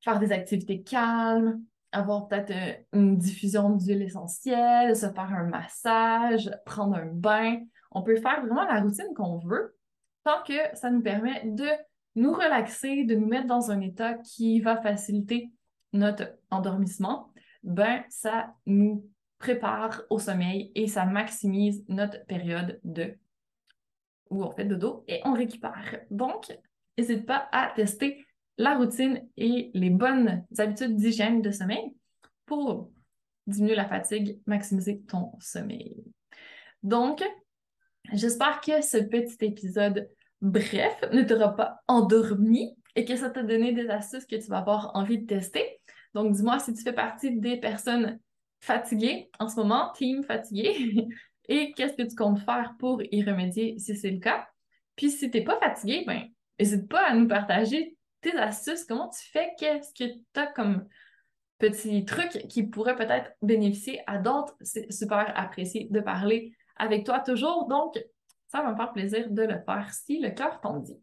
faire 0.00 0.18
des 0.18 0.32
activités 0.32 0.82
calmes, 0.82 1.62
avoir 1.92 2.28
peut-être 2.28 2.50
euh, 2.50 2.98
une 2.98 3.16
diffusion 3.16 3.70
d'huile 3.70 4.02
essentielle, 4.02 4.94
se 4.96 5.10
faire 5.10 5.32
un 5.32 5.44
massage, 5.44 6.50
prendre 6.66 6.96
un 6.96 7.06
bain. 7.06 7.60
On 7.90 8.02
peut 8.02 8.16
faire 8.16 8.40
vraiment 8.44 8.64
la 8.64 8.80
routine 8.80 9.14
qu'on 9.16 9.38
veut 9.38 9.76
tant 10.24 10.42
que 10.46 10.76
ça 10.76 10.90
nous 10.90 11.00
permet 11.00 11.42
de 11.46 11.66
nous 12.14 12.32
relaxer, 12.32 13.04
de 13.04 13.14
nous 13.14 13.26
mettre 13.26 13.46
dans 13.46 13.70
un 13.70 13.80
état 13.80 14.14
qui 14.14 14.60
va 14.60 14.80
faciliter 14.80 15.50
notre 15.92 16.34
endormissement. 16.50 17.32
Ben, 17.62 18.02
ça 18.10 18.54
nous 18.66 19.08
prépare 19.38 20.02
au 20.10 20.18
sommeil 20.18 20.70
et 20.74 20.86
ça 20.86 21.06
maximise 21.06 21.84
notre 21.88 22.24
période 22.26 22.78
de 22.84 23.16
où 24.30 24.44
on 24.44 24.50
fait 24.50 24.64
dodo 24.64 25.04
et 25.08 25.20
on 25.24 25.32
récupère. 25.32 26.00
Donc, 26.10 26.52
n'hésite 26.96 27.26
pas 27.26 27.48
à 27.52 27.72
tester 27.74 28.26
la 28.56 28.76
routine 28.76 29.28
et 29.36 29.70
les 29.74 29.90
bonnes 29.90 30.44
habitudes 30.58 30.96
d'hygiène 30.96 31.42
de 31.42 31.50
sommeil 31.50 31.94
pour 32.46 32.90
diminuer 33.46 33.76
la 33.76 33.88
fatigue, 33.88 34.40
maximiser 34.46 35.00
ton 35.02 35.32
sommeil. 35.40 35.96
Donc, 36.82 37.22
j'espère 38.12 38.60
que 38.60 38.82
ce 38.82 38.98
petit 38.98 39.36
épisode 39.40 40.08
bref 40.40 41.04
ne 41.12 41.22
t'aura 41.22 41.54
pas 41.54 41.80
endormi 41.88 42.76
et 42.94 43.04
que 43.04 43.16
ça 43.16 43.30
t'a 43.30 43.42
donné 43.42 43.72
des 43.72 43.88
astuces 43.88 44.26
que 44.26 44.36
tu 44.36 44.48
vas 44.48 44.58
avoir 44.58 44.90
envie 44.94 45.18
de 45.18 45.26
tester. 45.26 45.80
Donc, 46.14 46.32
dis-moi 46.32 46.58
si 46.58 46.74
tu 46.74 46.82
fais 46.82 46.92
partie 46.92 47.38
des 47.38 47.58
personnes 47.58 48.18
fatiguées 48.60 49.30
en 49.38 49.48
ce 49.48 49.56
moment, 49.56 49.92
team 49.92 50.24
fatigué, 50.24 51.06
et 51.48 51.72
qu'est-ce 51.72 51.94
que 51.94 52.08
tu 52.08 52.14
comptes 52.14 52.40
faire 52.40 52.74
pour 52.78 53.02
y 53.02 53.22
remédier 53.22 53.78
si 53.78 53.96
c'est 53.96 54.10
le 54.10 54.20
cas? 54.20 54.48
Puis 54.96 55.10
si 55.10 55.30
tu 55.30 55.38
n'es 55.38 55.44
pas 55.44 55.58
fatigué, 55.58 56.04
ben, 56.06 56.28
n'hésite 56.58 56.88
pas 56.88 57.06
à 57.08 57.14
nous 57.14 57.26
partager 57.26 57.96
tes 58.20 58.36
astuces, 58.36 58.84
comment 58.84 59.08
tu 59.08 59.28
fais, 59.30 59.52
qu'est-ce 59.58 59.92
que 59.92 60.12
tu 60.12 60.40
as 60.40 60.46
comme 60.48 60.86
petits 61.58 62.04
trucs 62.04 62.46
qui 62.48 62.64
pourraient 62.64 62.96
peut-être 62.96 63.32
bénéficier 63.42 64.00
à 64.06 64.18
d'autres? 64.18 64.56
C'est 64.60 64.92
super 64.92 65.32
apprécié 65.36 65.88
de 65.90 66.00
parler 66.00 66.52
avec 66.76 67.04
toi 67.04 67.20
toujours. 67.20 67.66
Donc, 67.68 67.98
ça 68.48 68.62
va 68.62 68.72
me 68.72 68.76
faire 68.76 68.92
plaisir 68.92 69.30
de 69.30 69.42
le 69.42 69.60
faire 69.64 69.92
si 69.92 70.20
le 70.20 70.30
cœur 70.30 70.60
t'en 70.60 70.78
dit. 70.78 71.00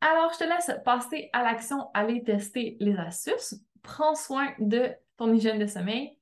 Alors, 0.00 0.32
je 0.32 0.38
te 0.38 0.44
laisse 0.44 0.72
passer 0.84 1.28
à 1.32 1.42
l'action, 1.42 1.90
aller 1.94 2.22
tester 2.22 2.76
les 2.80 2.96
astuces. 2.96 3.54
Prends 3.82 4.14
soin 4.14 4.52
de 4.58 4.90
ton 5.16 5.32
hygiène 5.32 5.58
de 5.58 5.66
sommeil 5.66 6.18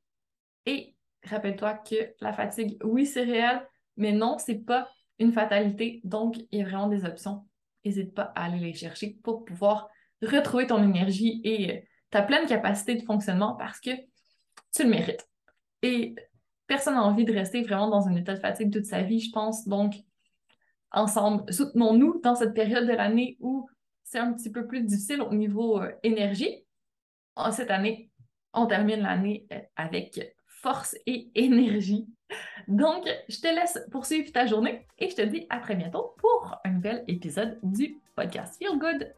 et 0.66 0.94
rappelle-toi 1.30 1.74
que 1.74 2.14
la 2.20 2.32
fatigue, 2.32 2.78
oui, 2.84 3.06
c'est 3.06 3.24
réel, 3.24 3.66
mais 3.96 4.12
non, 4.12 4.38
c'est 4.38 4.64
pas 4.64 4.88
une 5.18 5.32
fatalité. 5.32 6.00
Donc, 6.04 6.36
il 6.50 6.60
y 6.60 6.62
a 6.62 6.64
vraiment 6.64 6.88
des 6.88 7.04
options 7.04 7.48
n'hésite 7.84 8.14
pas 8.14 8.32
à 8.34 8.44
aller 8.44 8.58
les 8.58 8.74
chercher 8.74 9.18
pour 9.22 9.44
pouvoir 9.44 9.88
retrouver 10.22 10.66
ton 10.66 10.82
énergie 10.82 11.40
et 11.44 11.72
euh, 11.72 11.80
ta 12.10 12.22
pleine 12.22 12.46
capacité 12.46 12.94
de 12.94 13.02
fonctionnement 13.02 13.54
parce 13.54 13.80
que 13.80 13.90
tu 14.74 14.82
le 14.82 14.90
mérites. 14.90 15.26
Et 15.82 16.14
personne 16.66 16.94
n'a 16.94 17.02
envie 17.02 17.24
de 17.24 17.32
rester 17.32 17.62
vraiment 17.62 17.88
dans 17.88 18.08
un 18.08 18.16
état 18.16 18.34
de 18.34 18.40
fatigue 18.40 18.72
toute 18.72 18.86
sa 18.86 19.02
vie, 19.02 19.20
je 19.20 19.30
pense. 19.30 19.66
Donc, 19.66 19.94
ensemble, 20.90 21.52
soutenons-nous 21.52 22.20
dans 22.22 22.34
cette 22.34 22.54
période 22.54 22.86
de 22.86 22.92
l'année 22.92 23.36
où 23.40 23.68
c'est 24.04 24.18
un 24.18 24.32
petit 24.32 24.50
peu 24.50 24.66
plus 24.66 24.82
difficile 24.82 25.22
au 25.22 25.34
niveau 25.34 25.80
euh, 25.80 25.92
énergie. 26.02 26.64
Cette 27.52 27.70
année, 27.70 28.10
on 28.52 28.66
termine 28.66 29.00
l'année 29.00 29.46
euh, 29.52 29.60
avec 29.76 30.18
force 30.62 30.96
et 31.06 31.30
énergie. 31.34 32.06
Donc, 32.66 33.08
je 33.28 33.40
te 33.40 33.46
laisse 33.46 33.78
poursuivre 33.90 34.30
ta 34.32 34.46
journée 34.46 34.86
et 34.98 35.08
je 35.08 35.16
te 35.16 35.22
dis 35.22 35.46
à 35.50 35.58
très 35.58 35.74
bientôt 35.74 36.14
pour 36.18 36.56
un 36.64 36.70
nouvel 36.72 37.04
épisode 37.08 37.58
du 37.62 37.98
podcast 38.14 38.56
Feel 38.58 38.78
Good. 38.78 39.14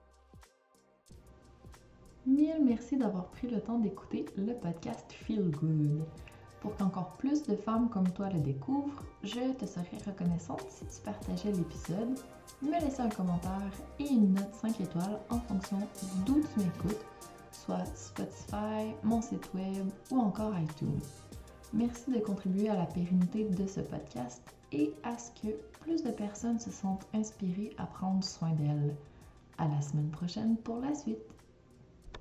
Mille 2.26 2.62
merci 2.62 2.96
d'avoir 2.96 3.30
pris 3.30 3.48
le 3.48 3.60
temps 3.60 3.78
d'écouter 3.78 4.26
le 4.36 4.52
podcast 4.54 5.10
Feel 5.12 5.50
Good. 5.50 6.04
Pour 6.60 6.76
qu'encore 6.76 7.16
plus 7.16 7.42
de 7.44 7.56
femmes 7.56 7.88
comme 7.88 8.12
toi 8.12 8.28
le 8.28 8.40
découvrent, 8.40 9.02
je 9.24 9.52
te 9.54 9.64
serais 9.64 9.98
reconnaissante 10.06 10.66
si 10.68 10.84
tu 10.84 11.02
partageais 11.02 11.52
l'épisode, 11.52 12.18
me 12.60 12.78
laissais 12.84 13.00
un 13.00 13.08
commentaire 13.08 13.72
et 13.98 14.04
une 14.04 14.34
note 14.34 14.54
5 14.54 14.80
étoiles 14.80 15.18
en 15.30 15.40
fonction 15.40 15.78
d'où 16.26 16.42
tu 16.42 16.60
m'écoutes, 16.60 17.04
soit 17.50 17.86
Spotify, 17.96 18.94
mon 19.02 19.22
site 19.22 19.48
web 19.54 19.88
ou 20.10 20.20
encore 20.20 20.52
iTunes. 20.58 21.00
Merci 21.72 22.10
de 22.10 22.18
contribuer 22.18 22.68
à 22.68 22.74
la 22.74 22.86
pérennité 22.86 23.44
de 23.44 23.66
ce 23.66 23.80
podcast 23.80 24.42
et 24.72 24.92
à 25.04 25.16
ce 25.16 25.30
que 25.40 25.54
plus 25.80 26.02
de 26.02 26.10
personnes 26.10 26.58
se 26.58 26.70
sentent 26.70 27.06
inspirées 27.14 27.74
à 27.78 27.86
prendre 27.86 28.24
soin 28.24 28.50
d'elles. 28.52 28.96
À 29.56 29.68
la 29.68 29.80
semaine 29.80 30.10
prochaine 30.10 30.56
pour 30.56 30.80
la 30.80 30.94
suite. 30.94 31.18